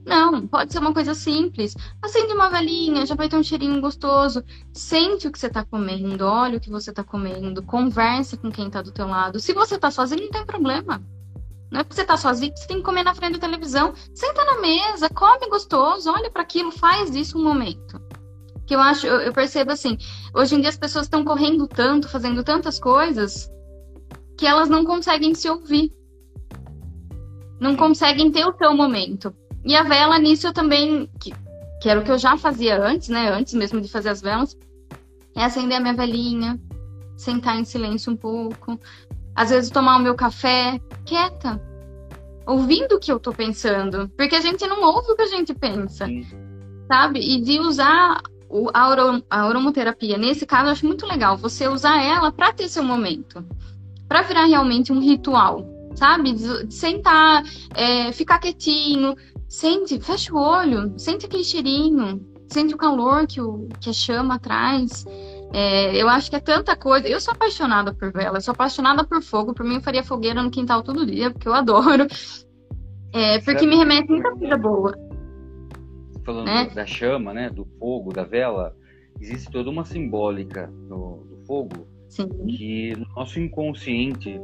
[0.02, 1.76] não, pode ser uma coisa simples.
[2.00, 4.42] Acende uma velhinha, já vai ter um cheirinho gostoso.
[4.72, 8.68] Sente o que você está comendo, olha o que você está comendo, converse com quem
[8.68, 9.38] está do teu lado.
[9.38, 11.02] Se você está sozinho, não tem problema.
[11.70, 13.92] Não é porque você está sozinho que você tem que comer na frente da televisão.
[14.14, 18.00] Senta na mesa, come gostoso, olha para aquilo, faz isso um momento
[18.64, 19.98] que eu acho, eu, percebo assim,
[20.32, 23.50] hoje em dia as pessoas estão correndo tanto, fazendo tantas coisas,
[24.36, 25.92] que elas não conseguem se ouvir.
[27.60, 29.34] Não conseguem ter o seu momento.
[29.64, 31.32] E a vela nisso eu também, que,
[31.80, 33.28] que era o que eu já fazia antes, né?
[33.30, 34.56] Antes mesmo de fazer as velas,
[35.36, 36.60] é acender a minha velinha,
[37.16, 38.78] sentar em silêncio um pouco,
[39.34, 41.60] às vezes tomar o meu café quieta,
[42.46, 45.54] ouvindo o que eu tô pensando, porque a gente não ouve o que a gente
[45.54, 46.26] pensa, Sim.
[46.88, 47.20] sabe?
[47.20, 52.02] E de usar o, a, a aromoterapia, nesse caso, eu acho muito legal você usar
[52.02, 53.44] ela para ter seu momento
[54.12, 56.34] para virar realmente um ritual, sabe?
[56.34, 57.42] De, sentar,
[57.74, 59.16] é, ficar quietinho,
[59.48, 64.38] sente, fecha o olho, sente aquele cheirinho, sente o calor que, o, que a chama
[64.38, 65.06] traz.
[65.54, 67.08] É, eu acho que é tanta coisa.
[67.08, 69.54] Eu sou apaixonada por vela, sou apaixonada por fogo.
[69.54, 72.06] Por mim, eu faria fogueira no quintal todo dia, porque eu adoro.
[73.14, 74.94] É, porque me remete muita coisa boa.
[76.22, 76.70] Falando né?
[76.74, 77.48] da chama, né?
[77.48, 78.76] Do fogo, da vela,
[79.18, 82.28] existe toda uma simbólica do, do fogo Sim.
[82.46, 84.38] que no nosso inconsciente,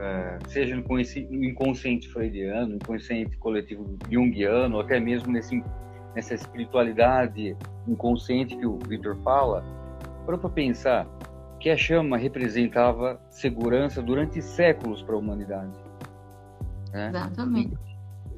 [0.00, 5.62] é, seja no inconsciente freudiano, inconsciente coletivo junguiano, até mesmo nesse,
[6.16, 7.56] nessa espiritualidade
[7.86, 9.64] inconsciente que o Victor fala,
[10.26, 11.06] para pensar
[11.60, 15.78] que a chama representava segurança durante séculos para a humanidade.
[16.92, 17.08] Né?
[17.10, 17.78] Exatamente.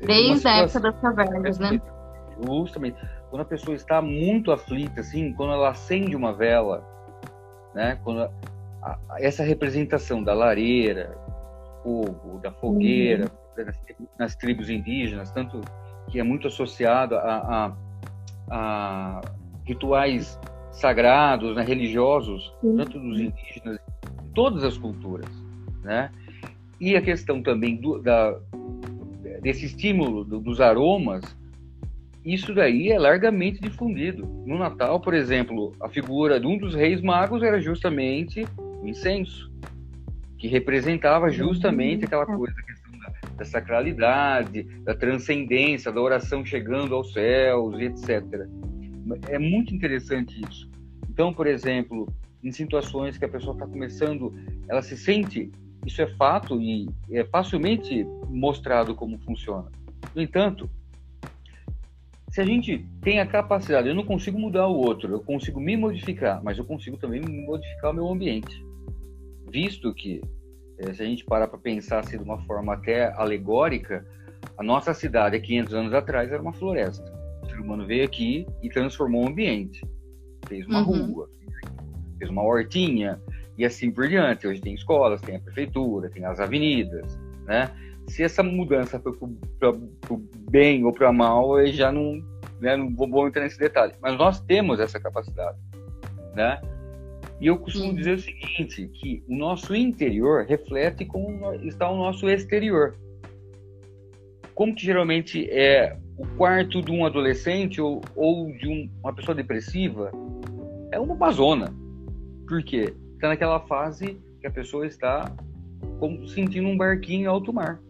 [0.07, 1.81] Desde a época das cavernas, né?
[2.47, 2.99] Justamente.
[3.31, 6.87] Quando a pessoa está muito aflita, assim, quando ela acende uma vela,
[7.75, 7.99] né?
[8.05, 8.31] Quando
[9.19, 11.17] essa representação da lareira,
[11.83, 13.65] fogo, da fogueira, uhum.
[13.65, 13.81] nas,
[14.19, 15.61] nas, tribos indígenas, tanto
[16.09, 17.73] que é muito associado a, a,
[18.51, 19.21] a
[19.65, 20.39] rituais
[20.73, 22.77] sagrados, né, religiosos, uhum.
[22.77, 23.79] tanto dos indígenas,
[24.35, 25.31] todas as culturas,
[25.83, 26.11] né?
[26.81, 28.37] E a questão também do, da,
[29.41, 31.23] desse estímulo do, dos aromas,
[32.25, 34.27] isso daí é largamente difundido.
[34.47, 38.45] No Natal, por exemplo, a figura de um dos reis magos era justamente
[38.85, 39.51] o incenso,
[40.39, 46.95] que representava justamente aquela coisa, a questão da, da sacralidade, da transcendência, da oração chegando
[46.95, 48.47] aos céus, etc.
[49.29, 50.71] É muito interessante isso.
[51.09, 52.07] Então, por exemplo,
[52.43, 54.35] em situações que a pessoa está começando,
[54.69, 55.51] ela se sente,
[55.87, 59.71] isso é fato e é facilmente mostrado como funciona.
[60.15, 60.69] No entanto,
[62.29, 65.77] se a gente tem a capacidade, eu não consigo mudar o outro, eu consigo me
[65.77, 68.61] modificar, mas eu consigo também modificar o meu ambiente.
[69.55, 70.21] Visto que,
[70.81, 74.05] eh, se a gente parar para pensar assim, de uma forma até alegórica,
[74.59, 77.05] a nossa cidade, há 500 anos atrás, era uma floresta.
[77.41, 79.81] O ser humano veio aqui e transformou o ambiente.
[80.49, 81.07] Fez uma uhum.
[81.07, 81.31] rua,
[82.19, 83.23] fez uma hortinha,
[83.57, 84.45] e assim por diante.
[84.45, 87.71] Hoje tem escolas, tem a prefeitura, tem as avenidas, né?
[88.09, 89.13] se essa mudança foi
[89.61, 90.19] para o
[90.51, 92.21] bem ou para mal, eu já não,
[92.61, 93.95] né, não vou, vou, entrar nesse detalhe.
[94.03, 95.57] Mas nós temos essa capacidade,
[96.35, 96.61] né?
[97.41, 97.97] E eu costumo Sim.
[97.97, 102.95] dizer o seguinte, que o nosso interior reflete como está o nosso exterior.
[104.55, 109.35] Como que geralmente é o quarto de um adolescente ou, ou de um, uma pessoa
[109.35, 110.13] depressiva,
[110.93, 111.75] é uma bazona.
[112.47, 112.95] Por quê?
[113.15, 115.35] Está naquela fase que a pessoa está
[115.99, 117.81] como sentindo um barquinho em alto mar.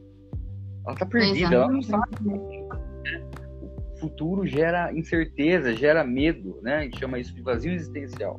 [0.87, 2.16] Ela tá perdida, ela não sabe.
[2.26, 6.76] O futuro gera incerteza, gera medo, né?
[6.76, 8.38] A gente chama isso de vazio existencial,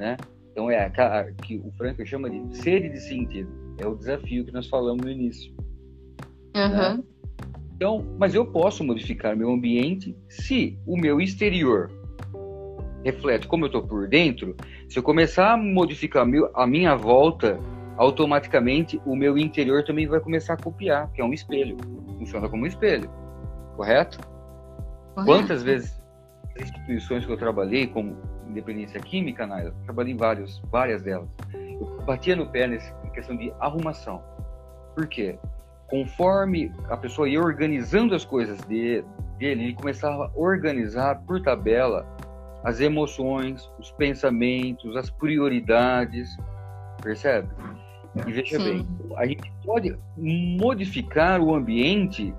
[0.00, 0.16] né?
[0.50, 3.50] Então é a, que o Frank chama de sede de sentido.
[3.78, 5.52] É o desafio que nós falamos no início.
[6.56, 6.68] Uhum.
[6.70, 7.02] Né?
[7.76, 11.90] Então, mas eu posso modificar meu ambiente se o meu exterior
[13.04, 14.56] reflete como eu estou por dentro.
[14.88, 17.60] Se eu começar a modificar a minha volta
[17.96, 21.76] automaticamente o meu interior também vai começar a copiar, que é um espelho.
[22.18, 23.10] Funciona como um espelho,
[23.76, 24.18] correto?
[24.18, 25.26] correto.
[25.26, 25.99] Quantas vezes
[26.60, 28.16] instituições que eu trabalhei, como
[28.48, 31.28] Independência Química, Naila, eu trabalhei em vários, várias delas.
[31.54, 34.22] Eu batia no pé nessa questão de arrumação.
[34.94, 35.38] Por quê?
[35.88, 39.04] Conforme a pessoa ia organizando as coisas de,
[39.38, 42.06] dele, ele começava a organizar por tabela
[42.62, 46.36] as emoções, os pensamentos, as prioridades,
[47.02, 47.48] percebe?
[48.26, 48.64] E veja Sim.
[48.64, 52.34] bem, a gente pode modificar o ambiente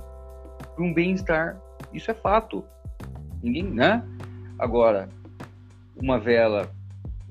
[0.75, 1.57] para um bem-estar.
[1.93, 2.63] Isso é fato.
[3.41, 4.03] Ninguém, né?
[4.61, 5.09] Agora,
[5.95, 6.71] uma vela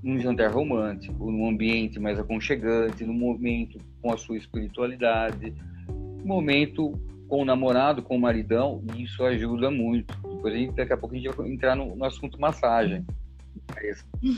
[0.03, 5.55] num jantar romântico, num ambiente mais aconchegante, num momento com a sua espiritualidade,
[6.25, 6.93] momento
[7.29, 10.13] com o namorado, com o maridão, isso ajuda muito.
[10.29, 13.07] Depois a gente, daqui a pouco a gente vai entrar no, no assunto massagem.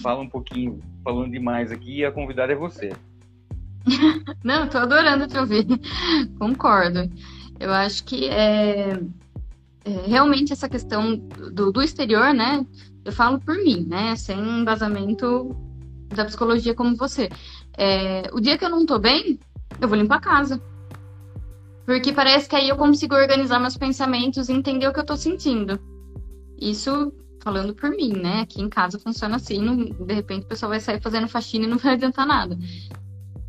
[0.02, 2.92] Fala um pouquinho, falando demais aqui, e a convidada é você.
[4.44, 5.66] Não, tô adorando te ouvir.
[6.38, 7.10] Concordo.
[7.58, 9.00] Eu acho que é,
[9.84, 12.64] realmente essa questão do, do exterior, né?
[13.04, 14.14] Eu falo por mim, né?
[14.16, 15.56] Sem embasamento
[16.14, 17.28] da psicologia como você.
[17.76, 19.38] É, o dia que eu não tô bem,
[19.80, 20.62] eu vou limpar a casa.
[21.84, 25.16] Porque parece que aí eu consigo organizar meus pensamentos e entender o que eu tô
[25.16, 25.80] sentindo.
[26.60, 28.42] Isso falando por mim, né?
[28.42, 31.68] Aqui em casa funciona assim, não, de repente o pessoal vai sair fazendo faxina e
[31.68, 32.56] não vai adiantar nada.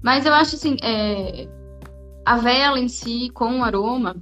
[0.02, 1.48] Mas eu acho assim, é,
[2.26, 4.15] a vela em si, com o aroma,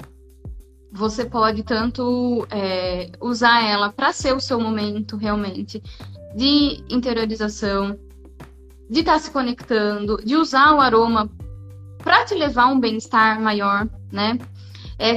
[0.92, 5.82] você pode tanto é, usar ela para ser o seu momento realmente
[6.36, 7.98] de interiorização,
[8.90, 11.30] de estar tá se conectando, de usar o aroma
[11.98, 14.38] para te levar a um bem-estar maior, né?
[15.00, 15.14] É,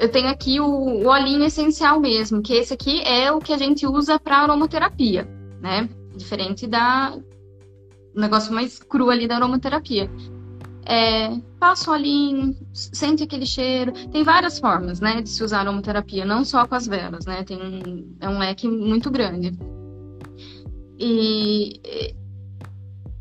[0.00, 3.58] eu tenho aqui o, o olhinho essencial mesmo, que esse aqui é o que a
[3.58, 5.28] gente usa para aromaterapia,
[5.60, 5.88] né?
[6.16, 7.16] Diferente da,
[8.14, 10.10] negócio mais cru ali da aromaterapia.
[10.84, 13.92] É, passa o olhinho, sente aquele cheiro.
[14.08, 17.44] Tem várias formas, né, de se usar aromaterapia, não só com as velas, né?
[17.44, 19.52] Tem um, é um leque muito grande.
[20.98, 21.80] E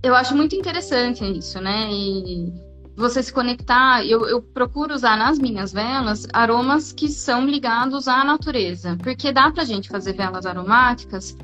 [0.03, 1.89] eu acho muito interessante isso, né?
[1.91, 2.51] E
[2.95, 8.23] você se conectar, eu, eu procuro usar nas minhas velas aromas que são ligados à
[8.23, 11.35] natureza, porque dá pra gente fazer velas aromáticas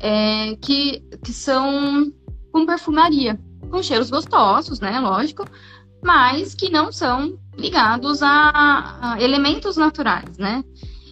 [0.00, 2.12] é, que, que são
[2.52, 3.38] com perfumaria,
[3.74, 5.00] com cheiros gostosos, né?
[5.00, 5.44] Lógico,
[6.00, 10.62] mas que não são ligados a, a elementos naturais, né?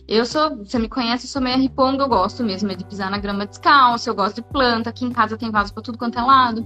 [0.06, 3.18] Eu sou, você me conhece, eu sou meio riponga, eu gosto mesmo de pisar na
[3.18, 6.22] grama descalço, eu gosto de planta, aqui em casa tem vaso para tudo quanto é
[6.22, 6.64] lado.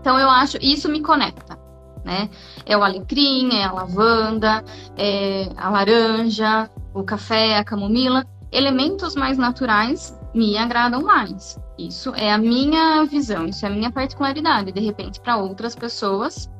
[0.00, 1.58] Então eu acho, isso me conecta,
[2.04, 2.30] né?
[2.64, 4.64] É o alecrim, é a lavanda,
[4.96, 11.58] é a laranja, o café, a camomila, elementos mais naturais me agradam mais.
[11.78, 14.72] Isso é a minha visão, isso é a minha particularidade.
[14.72, 16.50] De repente, para outras pessoas,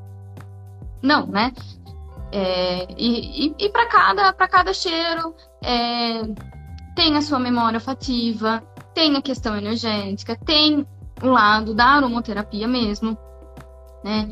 [1.02, 1.52] não, né?
[2.30, 6.22] É, e e, e para cada, cada cheiro é,
[6.94, 8.62] tem a sua memória olfativa,
[8.94, 10.86] tem a questão energética, tem
[11.22, 13.18] o lado da aromoterapia mesmo,
[14.04, 14.30] né?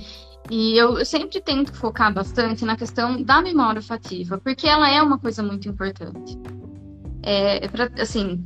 [0.49, 5.19] E eu, sempre tento focar bastante na questão da memória olfativa, porque ela é uma
[5.19, 6.39] coisa muito importante.
[7.23, 8.45] É, é pra, assim,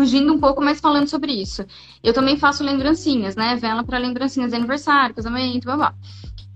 [0.00, 1.62] fugindo um pouco, mas falando sobre isso.
[2.02, 3.54] Eu também faço lembrancinhas, né?
[3.56, 5.94] Vela para lembrancinhas de aniversário, casamento, blá blá.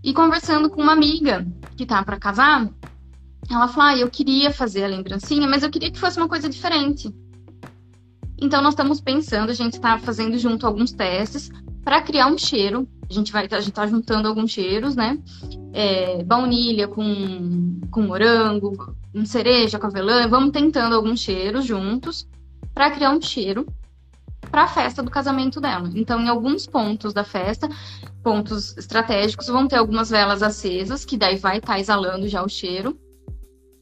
[0.02, 2.66] E conversando com uma amiga que tá para casar,
[3.50, 6.48] ela falou: ah, eu queria fazer a lembrancinha, mas eu queria que fosse uma coisa
[6.48, 7.14] diferente.
[8.40, 11.50] Então nós estamos pensando, a gente está fazendo junto alguns testes
[11.84, 12.88] para criar um cheiro.
[13.10, 15.18] A gente vai, a gente tá juntando alguns cheiros, né?
[15.74, 20.26] É, baunilha com, com morango, um cereja com avelã.
[20.28, 22.26] Vamos tentando alguns cheiros juntos
[22.74, 23.66] para criar um cheiro
[24.50, 25.90] para a festa do casamento dela.
[25.94, 27.68] Então, em alguns pontos da festa,
[28.22, 32.48] pontos estratégicos, vão ter algumas velas acesas, que daí vai estar tá exalando já o
[32.48, 32.98] cheiro.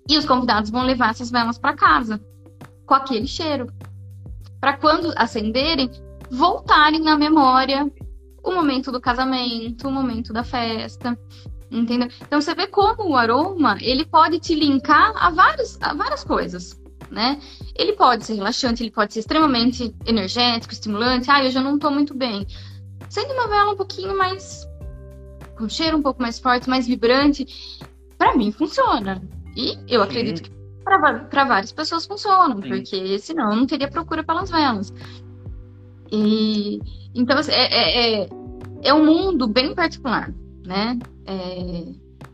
[0.09, 2.21] E os convidados vão levar essas velas para casa
[2.87, 3.73] com aquele cheiro.
[4.61, 5.91] Para quando acenderem,
[6.31, 7.91] voltarem na memória
[8.43, 11.19] o momento do casamento, o momento da festa,
[11.71, 12.09] entendeu?
[12.21, 16.81] Então você vê como o aroma, ele pode te linkar a várias, a várias coisas,
[17.13, 17.39] né?
[17.77, 21.31] Ele pode ser relaxante, ele pode ser extremamente energético, estimulante.
[21.31, 22.47] Ah, eu já não tô muito bem.
[23.09, 24.67] Sendo uma vela um pouquinho mais
[25.57, 27.47] com cheiro um pouco mais forte, mais vibrante,
[28.17, 29.23] para mim funciona.
[29.55, 30.09] E eu Sim.
[30.09, 30.51] acredito que
[30.83, 32.69] para várias pessoas funcionam, Sim.
[32.69, 34.93] porque senão eu não teria procura pelas velas.
[36.11, 36.81] E
[37.15, 38.29] então assim, é, é, é,
[38.83, 40.33] é um mundo bem particular,
[40.67, 40.99] né?
[41.27, 41.85] É,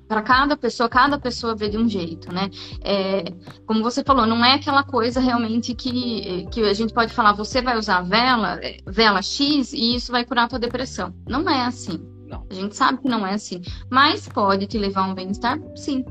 [0.08, 2.50] para cada pessoa, cada pessoa vê de um jeito, né?
[2.82, 3.24] É,
[3.66, 7.60] como você falou, não é aquela coisa realmente que, que a gente pode falar, você
[7.60, 11.14] vai usar vela, é, vela X e isso vai curar a tua depressão.
[11.28, 12.00] Não é assim.
[12.26, 12.46] Não.
[12.50, 13.62] A gente sabe que não é assim.
[13.90, 15.58] Mas pode te levar a um bem-estar?
[15.76, 16.04] Sim.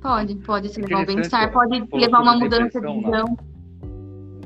[0.00, 3.36] Pode, pode te levar a um bem-estar, pode te levar a uma mudança de visão.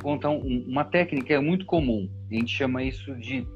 [0.00, 2.08] Vou contar um, uma técnica é muito comum.
[2.30, 3.46] A gente chama isso de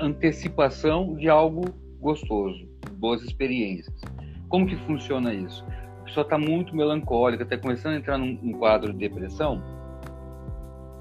[0.00, 1.62] antecipação de algo
[2.00, 3.94] gostoso, boas experiências.
[4.48, 5.64] Como que funciona isso?
[6.00, 9.62] A pessoa está muito melancólica, está começando a entrar num, num, quadro de depressão.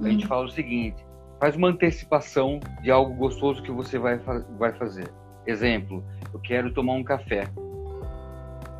[0.01, 0.27] A gente hum.
[0.27, 1.05] fala o seguinte:
[1.39, 4.17] faz uma antecipação de algo gostoso que você vai,
[4.57, 5.11] vai fazer.
[5.45, 7.49] Exemplo, eu quero tomar um café.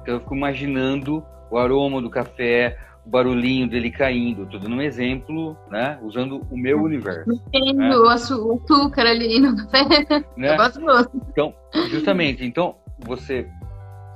[0.01, 5.57] Então eu fico imaginando o aroma do café, o barulhinho dele caindo, tudo num exemplo,
[5.69, 5.99] né?
[6.01, 7.31] Usando o meu universo.
[7.31, 7.97] Entendo né?
[7.97, 10.23] o açúcar ali no café.
[10.37, 10.53] Né?
[10.53, 10.81] Eu gosto.
[11.29, 11.53] Então,
[11.89, 13.47] justamente, então você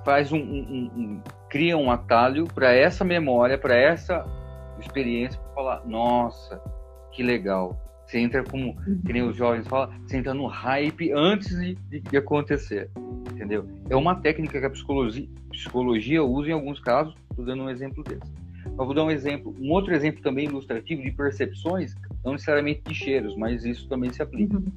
[0.03, 4.25] faz um, um, um cria um atalho para essa memória, para essa
[4.79, 6.61] experiência, para falar, nossa,
[7.11, 7.81] que legal.
[8.05, 8.73] Você entra como,
[9.05, 12.89] que nem os jovens falam, você entra no hype antes de, de acontecer,
[13.33, 13.67] entendeu?
[13.89, 18.03] É uma técnica que a psicologia, psicologia usa em alguns casos, estou dando um exemplo
[18.03, 18.31] desse.
[18.65, 22.93] Eu vou dar um exemplo, um outro exemplo também ilustrativo de percepções, não necessariamente de
[22.93, 24.55] cheiros, mas isso também se aplica.
[24.55, 24.71] Uhum.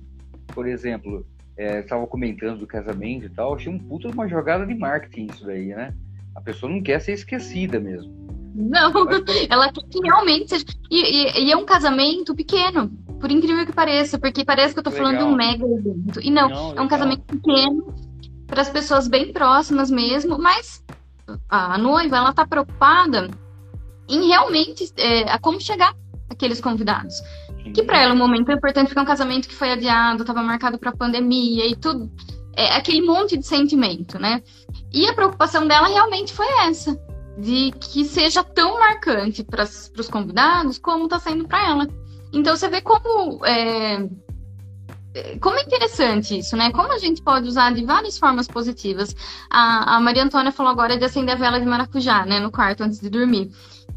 [0.49, 1.25] Por exemplo,
[1.57, 5.45] estava é, comentando do casamento e tal, achei um puta uma jogada de marketing isso
[5.45, 5.95] daí, né?
[6.35, 8.13] A pessoa não quer ser esquecida mesmo.
[8.55, 8.93] Não,
[9.49, 10.65] ela quer que realmente seja.
[10.91, 14.85] E, e, e, é um casamento pequeno, por incrível que pareça, porque parece que eu
[14.85, 15.07] tô legal.
[15.07, 16.21] falando de um mega evento.
[16.21, 17.95] E não, não é um casamento pequeno,
[18.47, 20.85] para as pessoas bem próximas mesmo, mas
[21.49, 23.31] a noiva, ela tá preocupada
[24.09, 25.95] em realmente é, a como chegar
[26.29, 27.15] aqueles convidados.
[27.75, 30.23] Que para ela o um momento é importante porque é um casamento que foi adiado,
[30.23, 32.11] estava marcado para pandemia e tudo.
[32.57, 34.43] É aquele monte de sentimento, né?
[34.93, 36.99] E a preocupação dela realmente foi essa,
[37.39, 41.89] de que seja tão marcante para os convidados como está sendo para ela.
[42.33, 44.09] Então você vê como é,
[45.13, 46.71] é, como é interessante isso, né?
[46.71, 49.15] Como a gente pode usar de várias formas positivas.
[49.51, 52.85] A, a Maria Antônia falou agora de acender a vela de maracujá, né, no quarto
[52.85, 53.51] antes de dormir.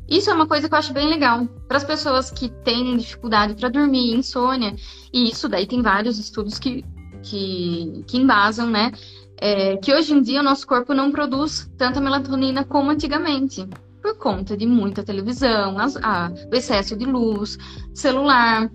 [0.07, 3.55] Isso é uma coisa que eu acho bem legal para as pessoas que têm dificuldade
[3.55, 4.75] para dormir, insônia.
[5.13, 6.84] E isso daí tem vários estudos que,
[7.21, 8.91] que, que embasam, né?
[9.39, 13.67] É, que hoje em dia o nosso corpo não produz tanta melatonina como antigamente,
[14.01, 17.57] por conta de muita televisão, as, a, o excesso de luz,
[17.93, 18.69] celular.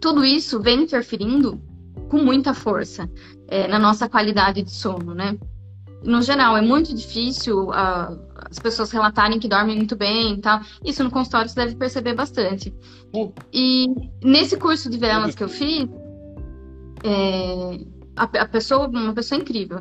[0.00, 1.60] Tudo isso vem interferindo
[2.08, 3.10] com muita força
[3.48, 5.38] é, na nossa qualidade de sono, né?
[6.02, 8.18] No geral, é muito difícil uh,
[8.50, 10.60] as pessoas relatarem que dormem muito bem e tal.
[10.84, 12.72] Isso no consultório você deve perceber bastante.
[13.52, 13.88] E
[14.22, 15.88] nesse curso de velas que eu fiz,
[17.04, 17.80] é,
[18.16, 19.80] a, a, pessoa, uma pessoa incrível,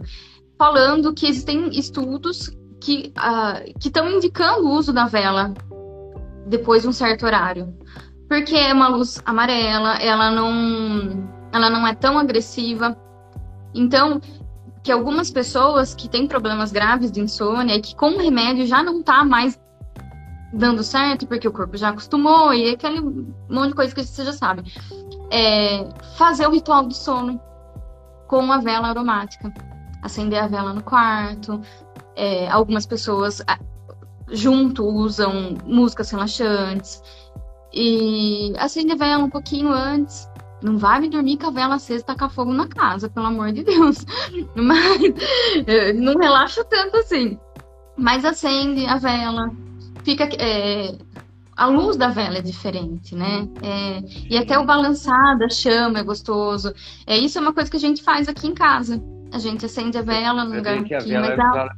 [0.57, 2.49] falando que existem estudos
[2.80, 5.53] que uh, estão indicando o uso da vela
[6.47, 7.74] depois de um certo horário.
[8.28, 12.97] Porque é uma luz amarela, ela não, ela não é tão agressiva.
[13.74, 14.20] Então,
[14.88, 18.81] que algumas pessoas que têm problemas graves de insônia e que com o remédio já
[18.81, 19.59] não tá mais
[20.53, 23.01] dando certo, porque o corpo já acostumou e aquele
[23.49, 24.63] monte de coisa que você já sabe.
[25.29, 27.38] É, fazer o ritual do sono
[28.29, 29.53] com a vela aromática.
[30.01, 31.59] Acender a vela no quarto.
[32.15, 33.41] É, algumas pessoas
[34.31, 37.03] junto usam músicas relaxantes.
[37.73, 40.29] E acende a vela um pouquinho antes.
[40.61, 43.51] Não vai me dormir com a vela acesa e tacar fogo na casa, pelo amor
[43.51, 44.05] de Deus.
[44.55, 45.01] Mas
[45.67, 47.37] é, não relaxa tanto assim.
[47.95, 49.51] Mas acende a vela.
[50.03, 50.27] Fica.
[50.39, 50.95] É,
[51.55, 53.47] a luz da vela é diferente, né?
[53.63, 56.73] É, e até o balançar da chama é gostoso.
[57.05, 59.01] É, isso é uma coisa que a gente faz aqui em casa.
[59.31, 61.75] A gente acende a vela no lugar que a vela mais alto.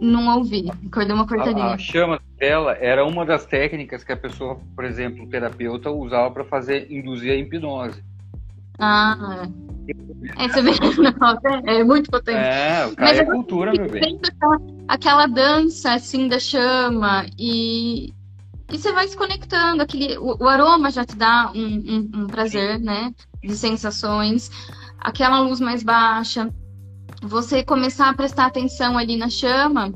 [0.00, 1.66] Não ouvi, acordei uma cortadinha.
[1.66, 5.90] A, a chama dela era uma das técnicas que a pessoa, por exemplo, o terapeuta
[5.90, 8.02] usava para fazer induzir a hipnose.
[8.78, 10.44] Ah, é.
[10.44, 12.38] Essa é, é muito potente.
[12.38, 14.18] É, o cara Mas é cultura, meu bem.
[14.24, 18.12] Aquela, aquela dança assim da chama e
[18.72, 22.26] e você vai se conectando, aquele, o, o aroma já te dá um, um, um
[22.28, 22.84] prazer, Sim.
[22.84, 23.12] né?
[23.42, 24.50] De sensações.
[25.00, 26.48] Aquela luz mais baixa,
[27.22, 29.92] você começar a prestar atenção ali na chama,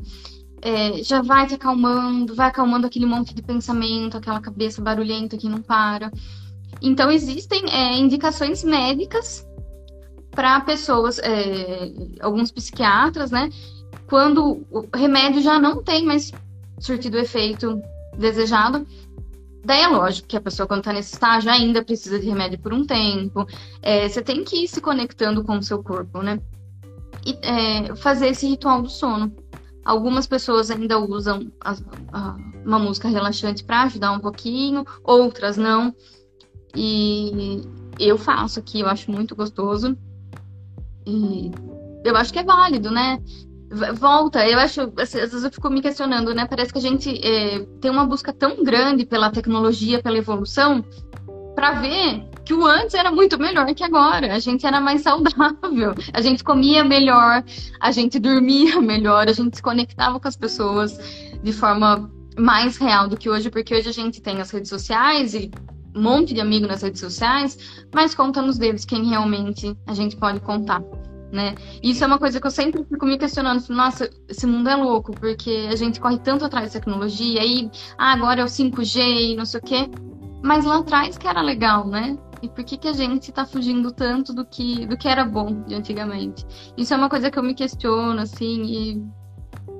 [0.61, 5.49] é, já vai te acalmando, vai acalmando aquele monte de pensamento, aquela cabeça barulhenta que
[5.49, 6.11] não para.
[6.81, 9.47] Então, existem é, indicações médicas
[10.31, 13.51] para pessoas, é, alguns psiquiatras, né?
[14.07, 16.33] Quando o remédio já não tem mais
[16.79, 17.81] surtido o efeito
[18.19, 18.87] desejado,
[19.65, 22.75] Daí é lógico que a pessoa, quando está nesse estágio, ainda precisa de remédio por
[22.75, 23.47] um tempo.
[23.81, 26.39] É, você tem que ir se conectando com o seu corpo, né?
[27.43, 29.35] É, fazer esse ritual do sono.
[29.85, 31.77] Algumas pessoas ainda usam a,
[32.13, 35.95] a, uma música relaxante para ajudar um pouquinho, outras não.
[36.75, 37.63] E
[37.99, 39.97] eu faço aqui, eu acho muito gostoso.
[41.07, 41.51] E
[42.05, 43.23] eu acho que é válido, né?
[43.95, 46.47] Volta, eu acho, às vezes eu fico me questionando, né?
[46.47, 50.85] Parece que a gente é, tem uma busca tão grande pela tecnologia, pela evolução,
[51.55, 54.35] para ver que o antes era muito melhor que agora.
[54.35, 57.43] A gente era mais saudável, a gente comia melhor,
[57.81, 60.99] a gente dormia melhor, a gente se conectava com as pessoas
[61.43, 65.35] de forma mais real do que hoje, porque hoje a gente tem as redes sociais
[65.35, 65.51] e
[65.95, 67.57] um monte de amigo nas redes sociais,
[67.95, 70.83] mas conta nos dedos quem realmente a gente pode contar.
[71.33, 71.55] Né?
[71.83, 73.65] Isso é uma coisa que eu sempre fico me questionando.
[73.69, 78.13] Nossa, esse mundo é louco, porque a gente corre tanto atrás de tecnologia, e ah,
[78.13, 79.91] agora é o 5G, não sei o quê.
[80.45, 82.19] Mas lá atrás que era legal, né?
[82.43, 85.63] E por que, que a gente está fugindo tanto do que, do que era bom
[85.63, 86.47] de antigamente?
[86.77, 89.07] Isso é uma coisa que eu me questiono, assim, e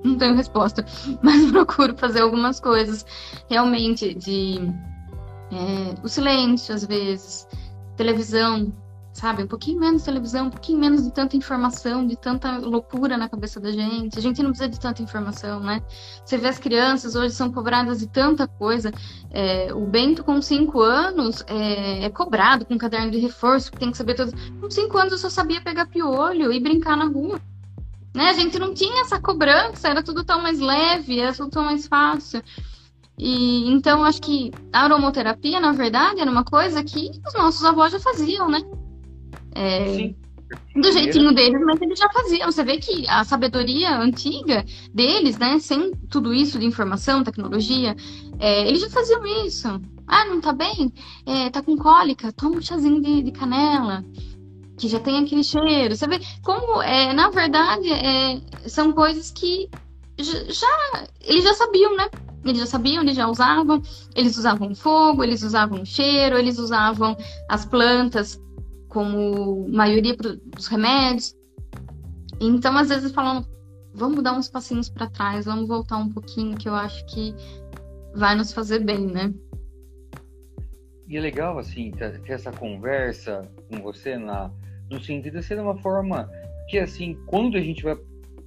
[0.03, 0.83] não tenho resposta.
[1.23, 3.05] Mas procuro fazer algumas coisas
[3.51, 4.57] realmente de
[5.53, 7.47] é, o silêncio, às vezes,
[7.99, 8.73] televisão,
[9.25, 9.43] sabe?
[9.43, 13.27] Um pouquinho menos de televisão, um pouquinho menos de tanta informação, de tanta loucura na
[13.27, 14.19] cabeça da gente.
[14.19, 15.83] A gente não precisa de tanta informação, né?
[16.23, 18.93] Você vê as crianças hoje são cobradas de tanta coisa.
[19.31, 23.79] É, o Bento, com cinco anos, é, é, cobrado com um caderno de reforço, que
[23.79, 24.31] tem que saber tudo.
[24.61, 27.41] Com cinco anos eu só sabia pegar piolho e brincar na rua.
[28.15, 28.29] Né?
[28.29, 31.87] A gente não tinha essa cobrança, era tudo tão mais leve, era tudo tão mais
[31.87, 32.43] fácil.
[33.17, 37.91] E então acho que a aromoterapia, na verdade, era uma coisa que os nossos avós
[37.91, 38.61] já faziam, né?
[39.55, 40.15] É,
[40.75, 42.51] do jeitinho deles, mas eles já faziam.
[42.51, 47.97] Você vê que a sabedoria antiga deles, né, sem tudo isso de informação, tecnologia,
[48.39, 49.69] é, eles já faziam isso.
[50.07, 50.93] Ah, não tá bem?
[51.27, 52.33] É, tá com cólica?
[52.33, 54.05] Toma um chazinho de, de, canela,
[54.77, 55.97] que já tem aquele cheiro.
[55.97, 59.69] Você vê como, é, na verdade, é, são coisas que
[60.19, 62.09] já eles já sabiam, né?
[62.45, 63.83] Eles já sabiam, eles já usavam.
[64.15, 67.17] Eles usavam fogo, eles usavam cheiro, eles usavam
[67.49, 68.39] as plantas
[68.95, 71.35] como maioria dos remédios.
[72.41, 73.45] Então, às vezes, falam,
[73.93, 77.35] vamos dar uns passinhos para trás, vamos voltar um pouquinho, que eu acho que
[78.15, 79.35] vai nos fazer bem, né?
[81.09, 84.51] E é legal, assim, ter essa conversa com você na,
[84.89, 86.31] no sentido de ser uma forma
[86.69, 87.97] que, assim, quando a gente vai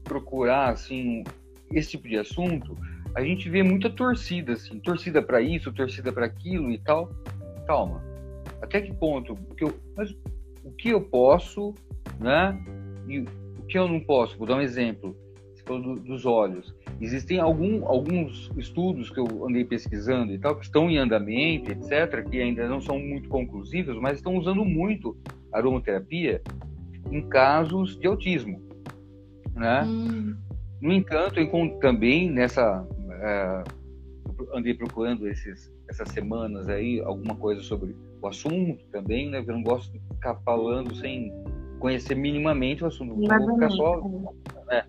[0.05, 1.25] procurar, assim,
[1.71, 2.77] esse tipo de assunto,
[3.13, 7.11] a gente vê muita torcida, assim, torcida para isso, torcida para aquilo e tal.
[7.67, 8.01] Calma.
[8.61, 9.35] Até que ponto?
[9.55, 10.15] Que eu, mas
[10.67, 11.73] o que eu posso,
[12.19, 12.57] né?
[13.07, 14.37] E o que eu não posso.
[14.37, 15.15] Vou dar um exemplo.
[15.53, 16.75] Você falou do, dos olhos.
[16.99, 22.27] Existem algum, alguns estudos que eu andei pesquisando e tal, que estão em andamento, etc.,
[22.29, 25.15] que ainda não são muito conclusivos, mas estão usando muito
[25.53, 26.41] aromaterapia
[27.11, 28.61] em casos de autismo,
[29.55, 29.83] né?
[29.83, 30.35] Hum.
[30.81, 33.76] No entanto, eu também nessa uh,
[34.53, 39.43] andei procurando esses, essas semanas aí alguma coisa sobre o assunto também, né?
[39.45, 41.31] Eu não gosto de ficar falando sem,
[41.79, 43.15] conhecer minimamente o assunto.
[43.15, 44.01] Não vou ficar só.
[44.67, 44.83] Né?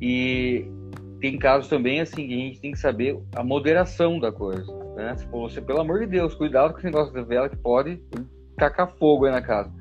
[0.00, 0.66] E
[1.20, 4.72] tem casos também assim que a gente tem que saber a moderação da coisa.
[4.94, 5.14] Né?
[5.16, 8.02] Você falou assim, pelo amor de Deus, cuidado com esse negócio da vela que pode
[8.56, 9.72] tacar fogo aí na casa.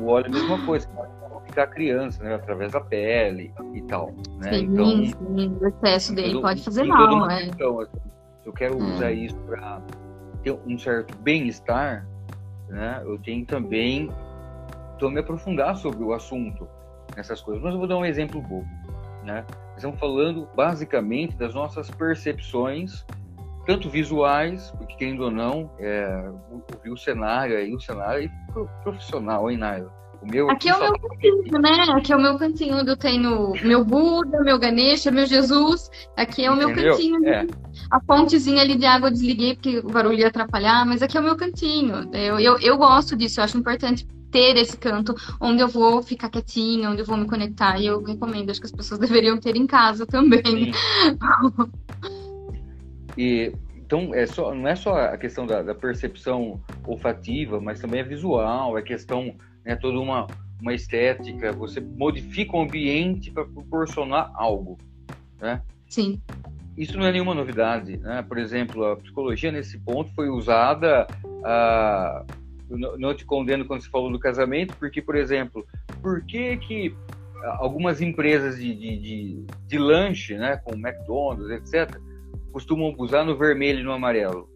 [0.00, 1.19] O óleo é a mesma coisa, pode
[1.50, 2.34] ficar criança, né?
[2.34, 4.12] Através da pele e tal.
[4.38, 4.54] Né?
[4.54, 7.44] Sim, então, sim, o excesso dele pode fazer mal, né?
[7.44, 7.98] Então, assim,
[8.44, 8.82] eu quero É.
[8.94, 9.82] usar isso para
[10.42, 12.06] ter um certo bem-estar,
[12.68, 13.02] né?
[13.04, 14.10] Eu tenho também
[14.96, 16.68] então, me aprofundar sobre o assunto,
[17.16, 17.62] nessas coisas.
[17.62, 18.66] Mas eu vou dar um exemplo bobo,
[19.24, 19.44] né?
[19.76, 23.04] Estamos falando basicamente das nossas percepções,
[23.66, 29.50] tanto visuais, porque querendo ou não, é, ouvir o cenário aí, o cenário pro- profissional,
[29.50, 29.90] hein, Naila?
[30.22, 31.84] O meu Aqui é o meu cantinho, né?
[31.96, 35.90] Aqui é o meu cantinho onde eu tenho meu Buda, meu Ganesha, meu Jesus.
[36.16, 36.92] Aqui é o meu Entendeu?
[36.92, 37.26] cantinho.
[37.26, 37.46] É.
[37.90, 41.20] A fontezinha ali de água eu desliguei porque o barulho ia atrapalhar, mas aqui é
[41.20, 42.10] o meu cantinho.
[42.12, 46.30] Eu, eu, eu gosto disso, eu acho importante ter esse canto onde eu vou ficar
[46.30, 47.78] quietinha, onde eu vou me conectar.
[47.78, 50.72] E eu recomendo, acho que as pessoas deveriam ter em casa também.
[53.18, 58.00] E então é só, não é só a questão da, da percepção olfativa, mas também
[58.00, 59.34] é visual, é questão,
[59.64, 60.26] né, toda uma,
[60.60, 61.52] uma estética.
[61.52, 64.78] Você modifica o ambiente para proporcionar algo,
[65.40, 65.62] né?
[65.88, 66.20] Sim,
[66.76, 68.22] Isso não é nenhuma novidade, né?
[68.22, 71.06] Por exemplo, a psicologia nesse ponto foi usada.
[71.44, 72.24] ah,
[72.70, 75.66] eu não- te condeno quando você falou do casamento, porque, por exemplo,
[76.00, 76.94] por que que
[77.42, 81.98] ah, algumas empresas de, de, de, de lanche, né, como McDonald's, etc.,
[82.52, 84.48] costumam usar no vermelho e no amarelo?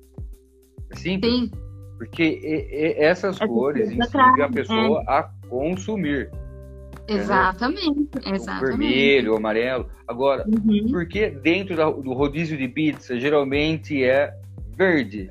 [0.90, 1.50] É simples, sim.
[1.98, 6.30] Porque e- e- essas Essa cores ensinam a atrai, pessoa a consumir.
[7.06, 8.78] Exatamente, exatamente.
[8.78, 9.88] vermelho, amarelo.
[10.08, 10.88] Agora, Uhum.
[10.90, 14.34] Porque dentro da- do rodízio de pizza geralmente é
[14.76, 15.30] verde.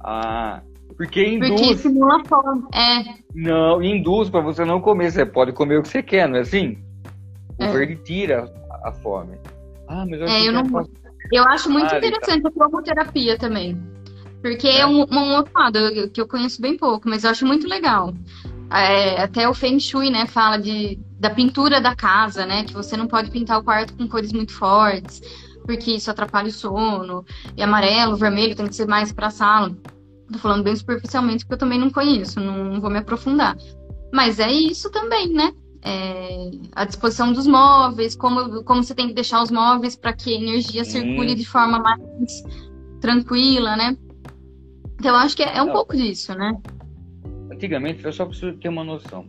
[0.00, 0.60] Ah,
[0.96, 1.50] porque induz.
[1.52, 2.62] Porque estimula a fome.
[2.74, 5.10] É, Não, induz para você não comer.
[5.10, 6.78] Você pode comer o que você quer, não é assim?
[7.58, 7.72] O É.
[7.72, 9.36] verde tira a, a fome.
[9.88, 10.84] Ah, mas eu, É, eu não- pra-
[11.32, 13.76] Eu acho muito Ah, interessante a cromoterapia também.
[14.46, 14.86] Porque é, É.
[14.86, 15.78] um, um outro lado
[16.12, 18.14] que eu conheço bem pouco, mas eu acho muito legal.
[18.70, 22.62] É, até o Feng Shui, né, fala de, da pintura da casa, né?
[22.64, 25.20] Que você não pode pintar o quarto com cores muito fortes,
[25.64, 27.24] porque isso atrapalha o sono.
[27.56, 29.76] E amarelo, vermelho tem que ser mais para sala.
[30.32, 33.56] Tô falando bem superficialmente, porque eu também não conheço, não, não vou me aprofundar.
[34.12, 35.52] Mas é isso também, né?
[35.82, 40.34] É, a disposição dos móveis, como, como você tem que deixar os móveis para que
[40.34, 41.02] a energia Sim.
[41.02, 42.42] circule de forma mais
[43.00, 43.96] tranquila, né?
[44.98, 45.72] Então, eu acho que é, é um Não.
[45.72, 46.56] pouco disso, né?
[47.52, 49.28] Antigamente, eu só preciso ter uma noção.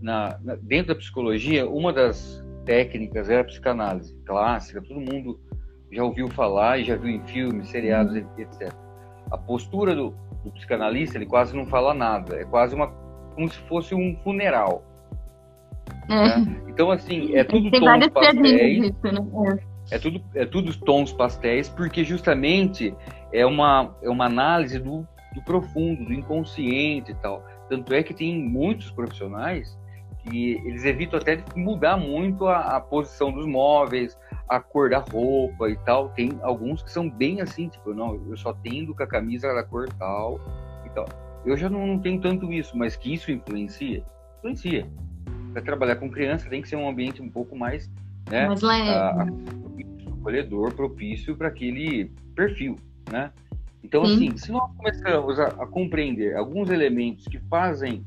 [0.00, 5.40] Na, na- dentro da psicologia, uma das técnicas era a psicanálise clássica, todo mundo
[5.90, 8.72] já ouviu falar e já viu em filmes, seriados, etc.
[9.30, 12.88] A postura do, do psicanalista, ele quase não fala nada, é quase uma
[13.34, 14.84] como se fosse um funeral.
[16.10, 16.38] É.
[16.40, 16.62] né?
[16.68, 19.58] Então, assim, é tudo Tem tons pastéis, disso, né?
[19.90, 22.94] é tudo, é tudo tons pastéis, porque justamente
[23.32, 27.44] é uma, é uma análise do, do profundo, do inconsciente e tal.
[27.68, 29.78] Tanto é que tem muitos profissionais
[30.22, 34.18] que eles evitam até mudar muito a, a posição dos móveis,
[34.48, 36.08] a cor da roupa e tal.
[36.10, 39.62] Tem alguns que são bem assim, tipo, não, eu só tendo com a camisa da
[39.62, 40.40] cor tal
[40.86, 41.06] e tal.
[41.44, 44.04] Eu já não, não tenho tanto isso, mas que isso influencia,
[44.38, 44.86] influencia.
[45.52, 47.90] Para trabalhar com criança tem que ser um ambiente um pouco mais,
[48.30, 48.46] né?
[48.48, 48.90] Mas leve.
[50.20, 52.76] acolhedor, propício para aquele perfil,
[53.10, 53.32] né?
[53.82, 54.14] Então, Sim.
[54.14, 58.04] assim, se nós começarmos a, a compreender alguns elementos que fazem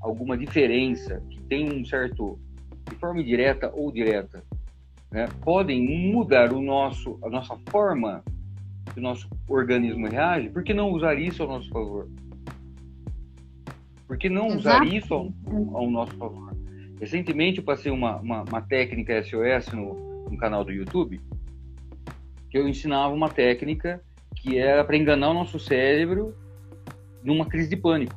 [0.00, 2.38] alguma diferença, que tem um certo,
[2.88, 4.42] de forma direta ou direta,
[5.10, 8.22] né, podem mudar o nosso, a nossa forma
[8.92, 12.08] que o nosso organismo reage, por que não usar isso ao nosso favor?
[14.06, 14.96] Por que não usar Exato.
[14.96, 15.32] isso ao,
[15.74, 16.56] ao nosso favor?
[17.00, 21.20] Recentemente eu passei uma, uma, uma técnica SOS no, no canal do YouTube,
[22.50, 24.02] que eu ensinava uma técnica
[24.42, 26.34] que era para enganar o nosso cérebro
[27.22, 28.14] numa crise de pânico.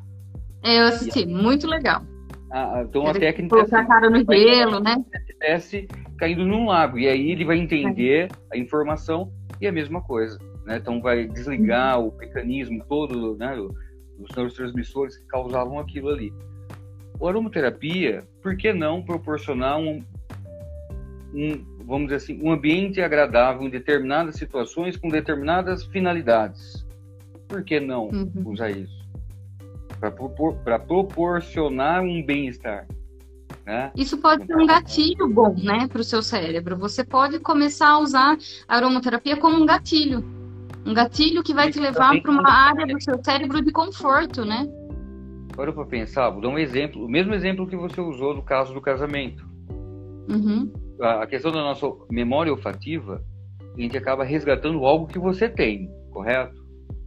[0.63, 2.03] É, Eu assisti, muito legal.
[2.51, 5.03] Ah, ah, então a técnica é Colocar a cara no gelo, né?
[5.19, 10.01] estivesse caindo num lago e aí ele vai entender a informação e é a mesma
[10.01, 10.77] coisa, né?
[10.77, 16.33] Então vai desligar o mecanismo todo, né, dos neurotransmissores que causavam aquilo ali.
[17.19, 20.03] O aromaterapia, por que não proporcionar um,
[21.33, 26.87] um, vamos dizer assim, um ambiente agradável em determinadas situações com determinadas finalidades?
[27.49, 28.43] Por que não Uhum.
[28.45, 29.01] usar isso?
[30.63, 32.87] Para proporcionar um bem-estar,
[33.65, 33.91] né?
[33.93, 36.77] Isso pode ser um gatilho bom, né, para o seu cérebro.
[36.77, 38.37] Você pode começar a usar
[38.69, 40.23] a aromaterapia como um gatilho.
[40.85, 44.65] Um gatilho que vai te levar para uma área do seu cérebro de conforto, né?
[45.53, 48.73] Para para pensar, vou dar um exemplo, o mesmo exemplo que você usou no caso
[48.73, 49.45] do casamento.
[50.29, 50.71] Uhum.
[51.01, 53.23] A questão da nossa memória olfativa,
[53.75, 56.61] a gente acaba resgatando algo que você tem, correto?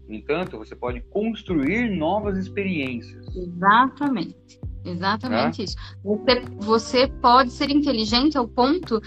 [0.09, 3.25] No entanto, você pode construir novas experiências.
[3.37, 4.61] Exatamente.
[4.85, 5.65] Exatamente é?
[5.65, 5.77] isso.
[6.03, 9.01] Você, você pode ser inteligente ao ponto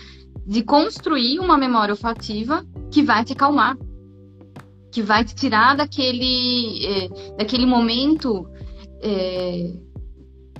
[0.45, 3.77] de construir uma memória olfativa que vai te acalmar,
[4.91, 8.49] que vai te tirar daquele, é, daquele momento
[9.01, 9.73] é,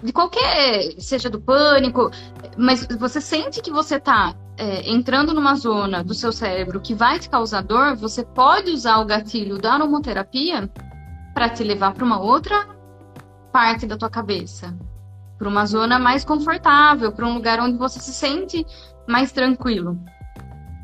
[0.03, 2.11] de qualquer, seja do pânico,
[2.57, 7.19] mas você sente que você está é, entrando numa zona do seu cérebro que vai
[7.19, 10.69] te causar dor, você pode usar o gatilho da aromoterapia
[11.33, 12.67] para te levar para uma outra
[13.51, 14.75] parte da tua cabeça,
[15.37, 18.65] para uma zona mais confortável, para um lugar onde você se sente
[19.07, 19.99] mais tranquilo.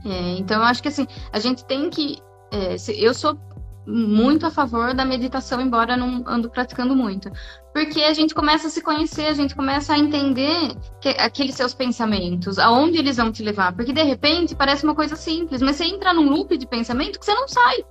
[0.05, 2.18] É, então, eu acho que assim, a gente tem que.
[2.51, 3.38] É, eu sou
[3.86, 7.32] muito a favor da meditação, embora não ando praticando muito.
[7.74, 11.74] Porque a gente começa a se conhecer, a gente começa a entender que, aqueles seus
[11.74, 13.74] pensamentos, aonde eles vão te levar.
[13.74, 17.26] Porque de repente parece uma coisa simples, mas você entra num loop de pensamento que
[17.26, 17.84] você não sai.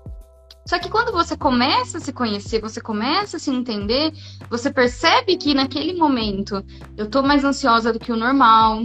[0.65, 4.13] Só que quando você começa a se conhecer, você começa a se entender,
[4.49, 6.65] você percebe que naquele momento
[6.97, 8.85] eu tô mais ansiosa do que o normal,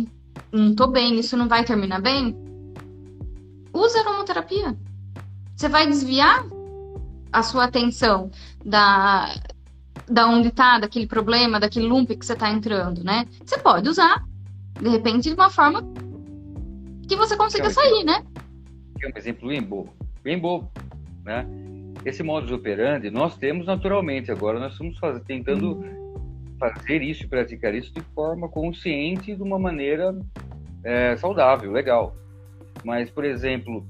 [0.51, 2.35] não tô bem, isso não vai terminar bem.
[3.71, 4.75] Usa aromaterapia.
[5.55, 6.43] Você vai desviar
[7.31, 8.31] a sua atenção
[8.65, 9.35] da,
[10.09, 13.25] da onde está, daquele problema, daquele loop que você está entrando, né?
[13.45, 14.23] Você pode usar,
[14.81, 15.83] de repente, de uma forma
[17.07, 18.23] que você consiga sair, né?
[19.01, 19.93] É um exemplo bem bobo,
[20.23, 20.71] bem bobo,
[21.23, 21.47] né?
[22.05, 25.21] Esse modus operandi nós temos naturalmente, agora nós estamos faz...
[25.23, 25.83] tentando
[26.59, 30.17] fazer isso e praticar isso de forma consciente, de uma maneira
[30.83, 32.15] é, saudável, legal.
[32.83, 33.85] Mas, por exemplo,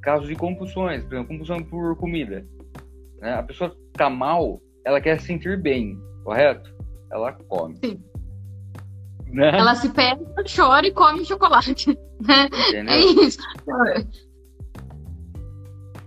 [0.00, 2.46] casos de compulsões, por exemplo, compulsão por comida.
[3.20, 3.34] Né?
[3.34, 6.72] A pessoa tá mal, ela quer se sentir bem, correto?
[7.10, 7.76] Ela come.
[7.84, 8.00] Sim.
[9.26, 9.58] Né?
[9.58, 10.24] Ela se pega,
[10.54, 11.98] chora e come chocolate.
[12.18, 12.48] Né?
[12.88, 13.38] É isso.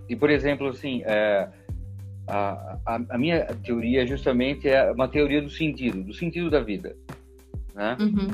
[0.08, 1.48] E, por exemplo, assim, é,
[2.26, 6.96] a, a, a, minha teoria justamente é uma teoria do sentido, do sentido da vida.
[7.76, 7.96] Né?
[8.00, 8.28] Uhum.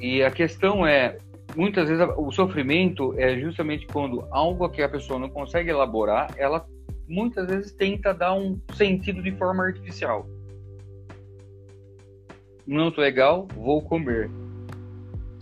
[0.00, 1.16] E a questão é,
[1.54, 6.66] muitas vezes o sofrimento é justamente quando algo que a pessoa não consegue elaborar, ela
[7.10, 10.26] muitas vezes tenta dar um sentido de forma artificial.
[12.66, 14.30] Não estou legal, vou comer.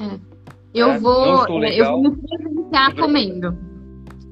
[0.01, 0.19] É.
[0.73, 3.59] Eu é, vou, legal, eu vou me presentear comendo.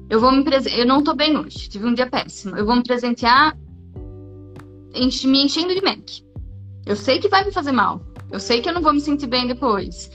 [0.09, 0.79] Eu vou me presentear.
[0.79, 2.57] Eu não estou bem hoje, tive um dia péssimo.
[2.57, 3.55] Eu vou me presentear
[4.95, 6.09] me enchendo de Mac.
[6.85, 8.01] Eu sei que vai me fazer mal.
[8.31, 10.09] Eu sei que eu não vou me sentir bem depois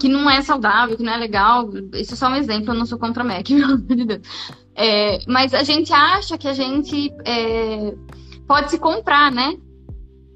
[0.00, 1.68] que não é saudável, que não é legal.
[1.94, 4.20] Isso é só um exemplo, eu não sou contra Mac, pelo amor de Deus.
[4.74, 7.94] É, mas a gente acha que a gente é,
[8.48, 9.56] pode se comprar, né?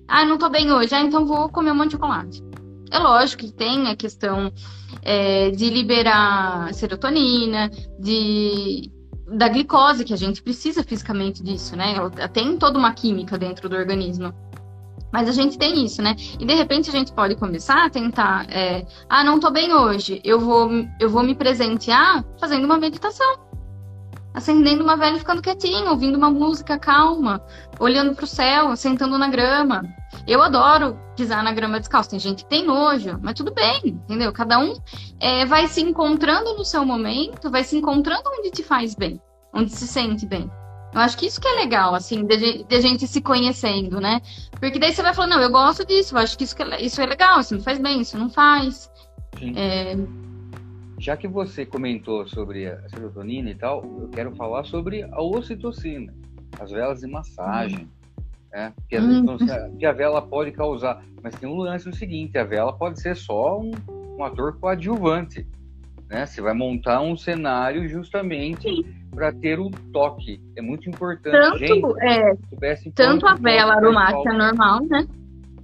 [0.07, 2.45] Ah, não tô bem hoje, ah, então vou comer um monte de chocolate.
[2.91, 4.53] É lógico que tem a questão
[5.03, 8.93] é, de liberar serotonina, de
[9.27, 11.95] da glicose, que a gente precisa fisicamente disso, né?
[12.35, 14.35] Tem toda uma química dentro do organismo.
[15.15, 16.17] Mas a gente tem isso, né?
[16.41, 20.21] E de repente a gente pode começar a tentar, é, ah, não tô bem hoje,
[20.25, 23.39] eu vou, eu vou me presentear fazendo uma meditação.
[24.35, 27.41] Acendendo uma vela e ficando quietinho, ouvindo uma música calma,
[27.79, 29.85] olhando para o céu, sentando na grama.
[30.27, 32.11] Eu adoro pisar na grama descalço.
[32.11, 34.33] Tem gente que tem nojo, mas tudo bem, entendeu?
[34.33, 34.75] Cada um
[35.21, 39.23] é, vai se encontrando no seu momento, vai se encontrando onde te faz bem,
[39.55, 40.51] onde se sente bem.
[40.95, 44.23] Eu acho que isso que é legal, assim, de, de, a gente se conhecendo, né?
[44.61, 46.81] Porque daí você vai falando, não, eu gosto disso, eu acho que isso, que é,
[46.81, 48.89] isso é legal, isso me faz bem, isso não faz.
[49.57, 49.97] É...
[51.01, 56.15] Já que você comentou sobre a serotonina e tal, eu quero falar sobre a ocitocina,
[56.61, 57.81] as velas de massagem.
[57.81, 57.89] Hum.
[58.53, 58.73] Né?
[58.89, 59.37] Que, hum.
[59.77, 61.05] que a vela pode causar.
[61.21, 63.73] Mas tem um lance do seguinte: a vela pode ser só um,
[64.17, 65.45] um ator coadjuvante.
[66.15, 66.27] Né?
[66.27, 68.69] Você vai montar um cenário justamente
[69.13, 70.41] para ter o toque.
[70.57, 71.33] É muito importante.
[71.33, 72.37] Tanto, gente, é,
[72.95, 75.09] tanto a vela aromática normal, né?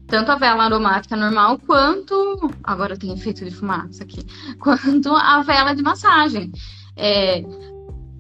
[0.09, 2.51] Tanto a vela aromática normal quanto.
[2.65, 4.27] Agora tem efeito de fumaça aqui.
[4.59, 6.51] Quanto a vela de massagem.
[6.97, 7.45] É,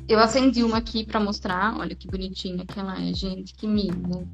[0.09, 1.77] eu acendi uma aqui para mostrar.
[1.81, 3.55] Olha que bonitinha que ela é, gente.
[3.55, 4.31] Que mimo.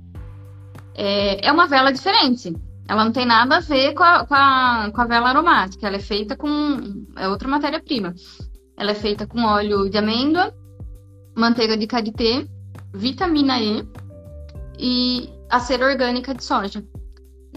[0.94, 2.54] É, é uma vela diferente.
[2.88, 5.86] Ela não tem nada a ver com a, com a, com a vela aromática.
[5.86, 7.06] Ela é feita com.
[7.16, 8.14] É outra matéria-prima.
[8.76, 10.54] Ela é feita com óleo de amêndoa,
[11.36, 12.46] manteiga de karité,
[12.94, 13.86] vitamina E
[14.78, 16.84] e a cera orgânica de soja.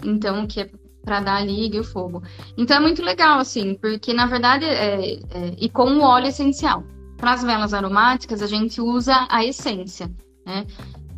[0.02, 0.70] Então, que é
[1.04, 2.22] para dar a liga e o fogo.
[2.56, 6.84] Então é muito legal, assim, porque na verdade é, é e com o óleo essencial.
[7.16, 10.10] Para as velas aromáticas, a gente usa a essência,
[10.46, 10.66] né?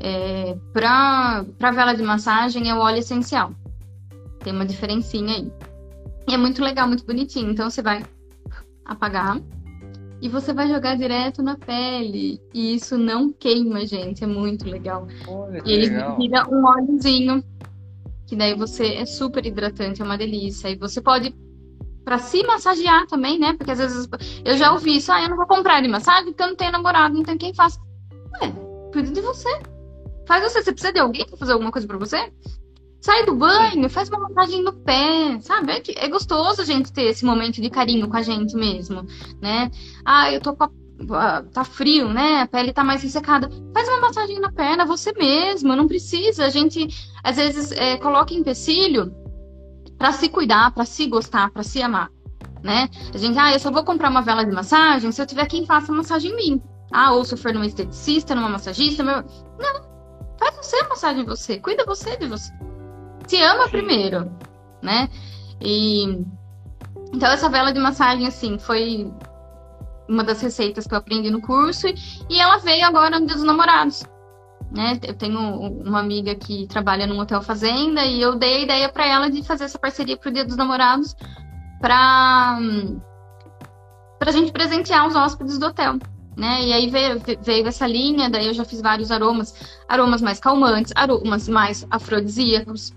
[0.00, 3.52] É, para vela de massagem é o óleo essencial.
[4.42, 5.52] Tem uma diferencinha aí.
[6.28, 7.50] E é muito legal, muito bonitinho.
[7.50, 8.04] Então você vai
[8.84, 9.40] apagar
[10.20, 12.40] e você vai jogar direto na pele.
[12.54, 14.22] E isso não queima, gente.
[14.22, 15.08] É muito legal.
[15.26, 16.16] Olha, e ele legal.
[16.16, 17.44] vira um óleozinho.
[18.26, 20.70] Que daí você é super hidratante, é uma delícia.
[20.70, 21.34] E você pode
[22.04, 23.54] para se massagear também, né?
[23.54, 24.08] Porque às vezes
[24.44, 26.72] eu já ouvi isso, ah, eu não vou comprar de massagem porque eu não tenho
[26.72, 27.80] namorado, não tenho quem faça.
[28.40, 28.52] Ué,
[28.92, 29.48] cuida de você.
[30.26, 30.62] Faz você.
[30.62, 32.32] Você precisa de alguém pra fazer alguma coisa pra você?
[33.02, 35.72] Sai do banho, faz uma massagem no pé, sabe?
[35.72, 39.04] É, é gostoso a gente ter esse momento de carinho com a gente mesmo,
[39.40, 39.68] né?
[40.04, 40.64] Ah, eu tô com
[41.10, 42.42] a tá frio, né?
[42.42, 43.50] A pele tá mais ressecada.
[43.74, 46.46] Faz uma massagem na perna, você mesmo, não precisa.
[46.46, 46.86] A gente,
[47.24, 49.12] às vezes, é, coloca empecilho
[49.98, 52.08] para se cuidar, para se gostar, para se amar,
[52.62, 52.88] né?
[53.12, 55.66] A gente, ah, eu só vou comprar uma vela de massagem se eu tiver quem
[55.66, 56.62] faça massagem em mim.
[56.92, 59.02] Ah, ou se eu for numa esteticista, numa massagista.
[59.02, 59.16] Meu...
[59.16, 62.52] Não, faz você a massagem em você, cuida você de você.
[63.26, 64.30] Se ama primeiro,
[64.82, 65.08] né?
[65.60, 66.24] E
[67.12, 69.12] então essa vela de massagem assim foi
[70.08, 71.86] uma das receitas que eu aprendi no curso
[72.28, 74.04] e ela veio agora no Dia dos Namorados.
[74.70, 74.98] Né?
[75.02, 79.06] Eu tenho uma amiga que trabalha num hotel fazenda e eu dei a ideia para
[79.06, 81.14] ela de fazer essa parceria pro Dia dos Namorados
[81.80, 82.58] para
[84.18, 85.98] para a gente presentear os hóspedes do hotel.
[86.36, 86.64] Né?
[86.66, 90.92] E aí veio, veio essa linha, daí eu já fiz vários aromas, aromas mais calmantes,
[90.94, 92.92] aromas mais afrodisíacos.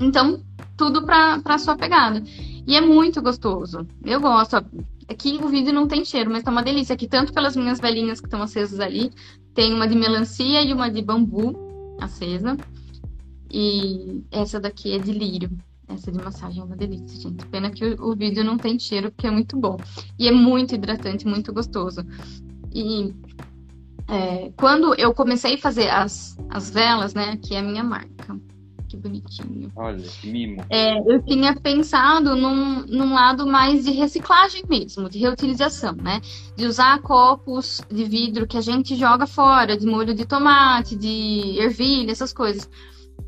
[0.00, 0.42] Então,
[0.76, 2.22] tudo para a sua pegada.
[2.66, 3.86] E é muito gostoso.
[4.04, 4.56] Eu gosto.
[5.08, 6.94] Aqui o vídeo não tem cheiro, mas tá uma delícia.
[6.94, 9.10] Aqui, tanto pelas minhas velhinhas que estão acesas ali,
[9.54, 12.56] tem uma de melancia e uma de bambu acesa.
[13.50, 15.50] E essa daqui é de lírio.
[15.88, 17.44] Essa de massagem é uma delícia, gente.
[17.46, 19.76] Pena que o, o, vídeo não tem cheiro, porque é muito bom.
[20.18, 22.06] E é muito hidratante, muito gostoso.
[22.72, 23.12] E
[24.08, 27.30] é, quando eu comecei a fazer as, as velas, né?
[27.30, 28.40] Aqui é a minha marca.
[28.90, 29.70] Que bonitinho.
[29.76, 30.64] Olha, que mimo.
[30.68, 36.20] É, eu tinha pensado num, num lado mais de reciclagem mesmo, de reutilização, né?
[36.56, 41.56] De usar copos de vidro que a gente joga fora, de molho de tomate, de
[41.60, 42.68] ervilha, essas coisas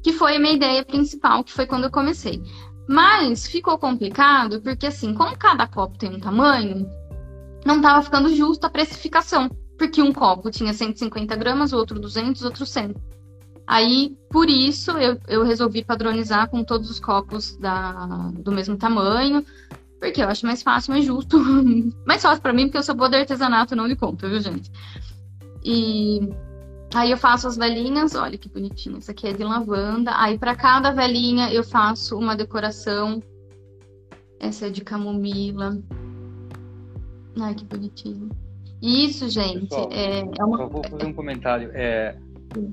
[0.03, 2.43] que foi a minha ideia principal, que foi quando eu comecei.
[2.89, 6.91] Mas ficou complicado porque, assim, como cada copo tem um tamanho,
[7.65, 9.49] não estava ficando justo a precificação.
[9.79, 12.95] Porque um copo tinha 150 gramas, outro 200, outro 100.
[13.67, 19.45] Aí, por isso, eu, eu resolvi padronizar com todos os copos da, do mesmo tamanho,
[20.01, 21.39] porque eu acho mais fácil, mais justo.
[22.07, 24.71] mais fácil para mim, porque eu sou boa de artesanato, não lhe conto, viu, gente?
[25.65, 26.29] E
[26.95, 28.99] Aí eu faço as velhinhas, olha que bonitinho.
[28.99, 30.13] Essa aqui é de lavanda.
[30.15, 33.23] Aí para cada velhinha eu faço uma decoração.
[34.39, 35.79] Essa é de camomila.
[37.41, 38.29] Ai, que bonitinho.
[38.83, 40.59] Isso, gente, Pessoal, é, é uma.
[40.59, 41.71] Só vou fazer um comentário.
[41.73, 42.19] É,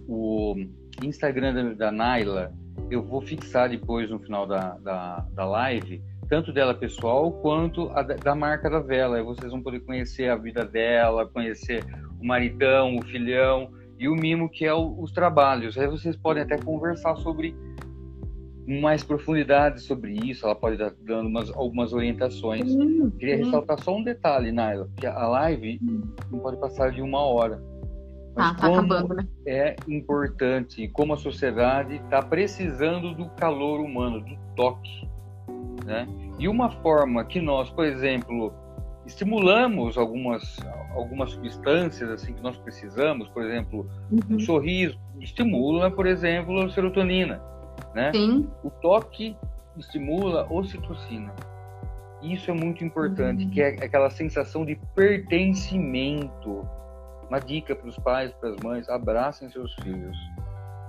[0.08, 0.56] o
[1.04, 2.52] Instagram da, Naila,
[2.90, 8.02] eu vou fixar depois no final da, da, da live, tanto dela pessoal quanto a,
[8.02, 9.18] da marca da vela.
[9.18, 11.84] Aí vocês vão poder conhecer a vida dela, conhecer
[12.20, 15.78] o maritão, o filhão e o mimo, que é o, os trabalhos.
[15.78, 17.56] Aí vocês podem até conversar sobre
[18.70, 22.72] mais profundidade sobre isso, ela pode dar dando umas, algumas orientações.
[23.18, 25.80] Queria ressaltar só um detalhe, Naila, que a live
[26.30, 27.60] não pode passar de uma hora.
[28.40, 29.28] Mas ah, tá como acabando, né?
[29.46, 35.10] é importante, como a sociedade está precisando do calor humano, do toque.
[35.86, 36.08] Né?
[36.40, 38.54] E uma forma que nós, por exemplo,
[39.06, 40.58] estimulamos algumas
[40.92, 44.38] algumas substâncias assim que nós precisamos, por exemplo, uhum.
[44.38, 47.42] o sorriso estimula, por exemplo, a serotonina,
[47.94, 48.12] né?
[48.14, 48.48] Sim.
[48.64, 49.36] O toque
[49.78, 51.34] estimula a ocitocina.
[52.22, 53.50] Isso é muito importante, uhum.
[53.50, 56.68] que é aquela sensação de pertencimento.
[57.30, 60.18] Uma dica para os pais, para as mães, abracem seus filhos.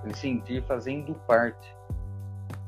[0.03, 1.75] Eles sentir fazendo parte,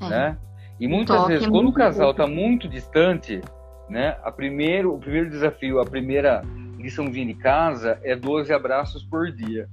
[0.00, 0.08] é.
[0.08, 0.38] né?
[0.78, 3.40] E muitas vezes, é quando o casal está muito distante,
[3.88, 4.16] né?
[4.22, 6.42] A primeiro, o primeiro desafio, a primeira
[6.78, 9.68] liçãozinha de casa é 12 abraços por dia,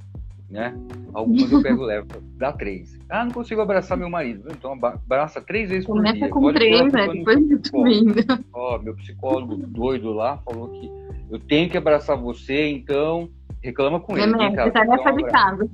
[0.49, 0.75] né?
[1.13, 2.99] Algumas eu pego levo, dá três.
[3.09, 4.47] Ah, não consigo abraçar meu marido.
[4.51, 6.29] Então abraça três vezes por Começa dia.
[6.29, 7.07] com Olha três, né?
[7.07, 10.89] Depois muito Ó, meu psicólogo doido lá falou que
[11.29, 13.29] eu tenho que abraçar você, então
[13.61, 14.33] reclama com ele.
[14.43, 15.69] É, tarefa de casa.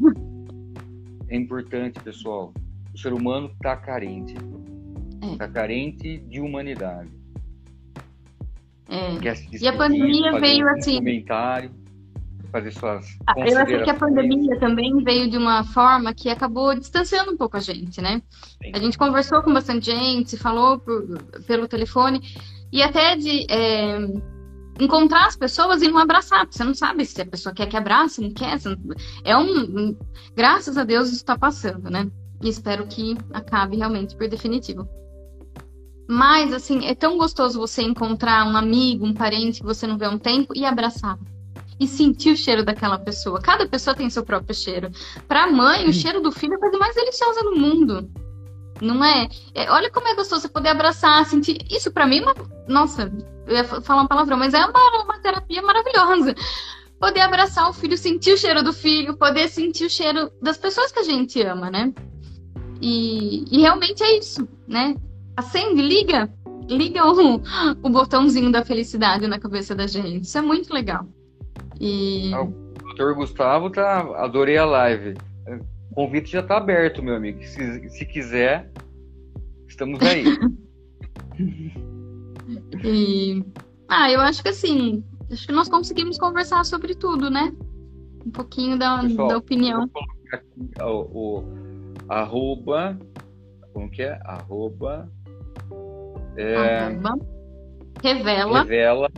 [1.29, 2.53] É importante, pessoal.
[2.93, 4.35] O ser humano está carente.
[5.31, 5.49] Está é.
[5.49, 7.09] carente de humanidade.
[8.89, 9.17] É.
[9.61, 10.97] E a pandemia veio assim.
[10.97, 11.71] Comentário,
[12.51, 13.17] fazer suas.
[13.27, 17.37] Ah, eu acho que a pandemia também veio de uma forma que acabou distanciando um
[17.37, 18.21] pouco a gente, né?
[18.63, 18.71] Sim.
[18.73, 22.21] A gente conversou com bastante gente, falou por, pelo telefone,
[22.71, 23.45] e até de.
[23.49, 23.97] É,
[24.79, 27.77] encontrar as pessoas e não abraçar, porque você não sabe se a pessoa quer que
[27.77, 28.59] abrace, não quer.
[28.63, 28.77] Não...
[29.23, 29.97] É um.
[30.35, 32.09] Graças a Deus isso está passando, né?
[32.41, 34.87] E espero que acabe realmente por definitivo.
[36.07, 40.05] Mas, assim, é tão gostoso você encontrar um amigo, um parente que você não vê
[40.05, 41.19] há um tempo e abraçar.
[41.79, 43.41] E sentir o cheiro daquela pessoa.
[43.41, 44.89] Cada pessoa tem seu próprio cheiro.
[45.27, 48.09] Para a mãe, o cheiro do filho é a coisa mais deliciosa do mundo.
[48.81, 49.27] Não é?
[49.53, 49.69] é?
[49.71, 51.57] Olha como é gostoso você poder abraçar, sentir.
[51.69, 52.35] Isso para mim é uma.
[52.67, 53.11] Nossa,
[53.45, 56.35] eu ia falar uma palavrão, mas é uma, uma terapia maravilhosa.
[56.99, 60.91] Poder abraçar o filho, sentir o cheiro do filho, poder sentir o cheiro das pessoas
[60.91, 61.93] que a gente ama, né?
[62.81, 64.95] E, e realmente é isso, né?
[65.37, 66.29] acende, liga,
[66.67, 67.35] liga o,
[67.83, 70.23] o botãozinho da felicidade na cabeça da gente.
[70.23, 71.05] Isso é muito legal.
[71.79, 72.33] E...
[72.33, 72.51] Ah, o
[72.83, 73.99] doutor Gustavo tá.
[74.17, 75.13] Adorei a live.
[75.97, 77.43] O convite já está aberto, meu amigo.
[77.43, 78.71] Se, se quiser,
[79.67, 80.25] estamos aí.
[82.85, 83.43] e...
[83.89, 87.51] Ah, eu acho que assim, acho que nós conseguimos conversar sobre tudo, né?
[88.23, 89.89] Um pouquinho da, Pessoal, da opinião.
[90.81, 91.43] o, o
[92.07, 92.95] arroba,
[93.73, 94.19] como que é?
[94.23, 95.11] Arroba
[96.35, 96.89] é...
[98.03, 98.63] Revela.
[98.65, 99.11] Revela.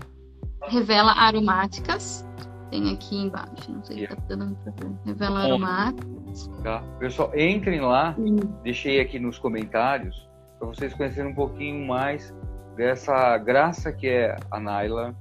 [0.70, 2.26] Revela aromáticas.
[2.70, 3.72] Tem aqui embaixo.
[3.72, 4.96] Não sei se tá dando pra ver.
[5.06, 6.50] Revela aromáticas.
[6.64, 6.84] Tá.
[7.00, 8.14] Pessoal, entrem lá.
[8.14, 8.38] Sim.
[8.64, 12.34] Deixei aqui nos comentários para vocês conhecerem um pouquinho mais
[12.76, 15.16] dessa graça que é a Naila,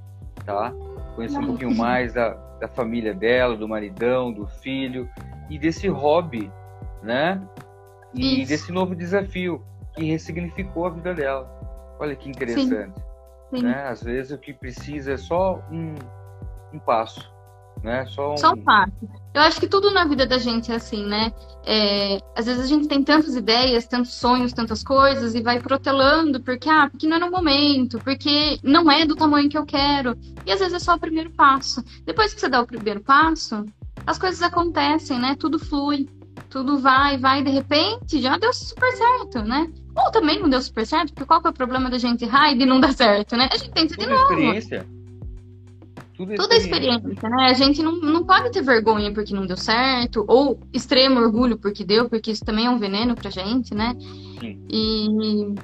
[0.44, 0.72] tá?
[1.14, 2.30] Conhecer um pouquinho mais da,
[2.60, 5.08] da família dela, do maridão, do filho
[5.48, 6.52] e desse hobby,
[7.02, 7.40] né?
[8.14, 8.50] E Isso.
[8.50, 9.62] desse novo desafio
[9.94, 11.96] que ressignificou a vida dela.
[11.98, 12.94] Olha que interessante.
[12.94, 13.08] Sim.
[13.50, 13.62] Sim.
[13.62, 13.88] Né?
[13.88, 15.94] Às vezes o que precisa é só um,
[16.72, 17.32] um passo.
[17.82, 18.06] Né?
[18.06, 18.36] Só, um...
[18.36, 19.08] só um passo.
[19.34, 21.32] Eu acho que tudo na vida da gente é assim, né?
[21.64, 26.40] É, às vezes a gente tem tantas ideias, tantos sonhos, tantas coisas e vai protelando
[26.40, 30.16] porque, ah, porque não é no momento, porque não é do tamanho que eu quero.
[30.44, 31.84] E às vezes é só o primeiro passo.
[32.04, 33.64] Depois que você dá o primeiro passo,
[34.06, 35.36] as coisas acontecem, né?
[35.38, 36.08] Tudo flui,
[36.48, 39.70] tudo vai, vai, de repente já deu super certo, né?
[39.94, 42.52] Ou também não deu super certo, porque qual que é o problema da gente errar
[42.52, 43.48] e não dar certo, né?
[43.52, 44.22] A gente tenta de novo.
[44.22, 44.97] Experiência.
[46.18, 47.44] Tudo, Tudo é experiência, né?
[47.44, 51.84] A gente não, não pode ter vergonha porque não deu certo, ou extremo orgulho porque
[51.84, 53.94] deu, porque isso também é um veneno pra gente, né?
[54.40, 54.60] Sim.
[54.68, 55.54] E.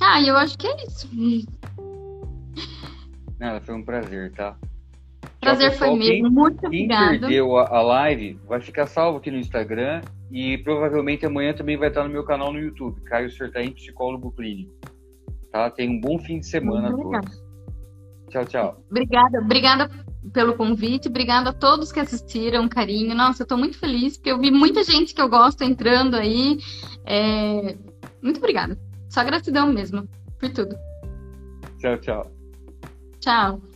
[0.00, 1.06] Ah, eu acho que é isso.
[3.38, 4.56] Nada, foi um prazer, tá?
[5.38, 6.30] Prazer Tchau, foi mesmo.
[6.30, 7.10] Muito obrigada.
[7.10, 10.00] Quem perdeu a, a live vai ficar salvo aqui no Instagram
[10.32, 14.72] e provavelmente amanhã também vai estar no meu canal no YouTube, Caio Sertaim, psicólogo clínico.
[15.52, 15.68] Tá?
[15.68, 17.43] Tenha um bom fim de semana a todos.
[18.34, 18.84] Tchau, tchau.
[18.90, 19.90] Obrigada, obrigada
[20.32, 23.14] pelo convite, obrigada a todos que assistiram, carinho.
[23.14, 26.58] Nossa, eu estou muito feliz, porque eu vi muita gente que eu gosto entrando aí.
[27.06, 27.76] É...
[28.20, 28.76] Muito obrigada.
[29.08, 30.08] Só gratidão mesmo
[30.40, 30.74] por tudo.
[31.78, 32.32] Tchau, tchau.
[33.20, 33.73] Tchau.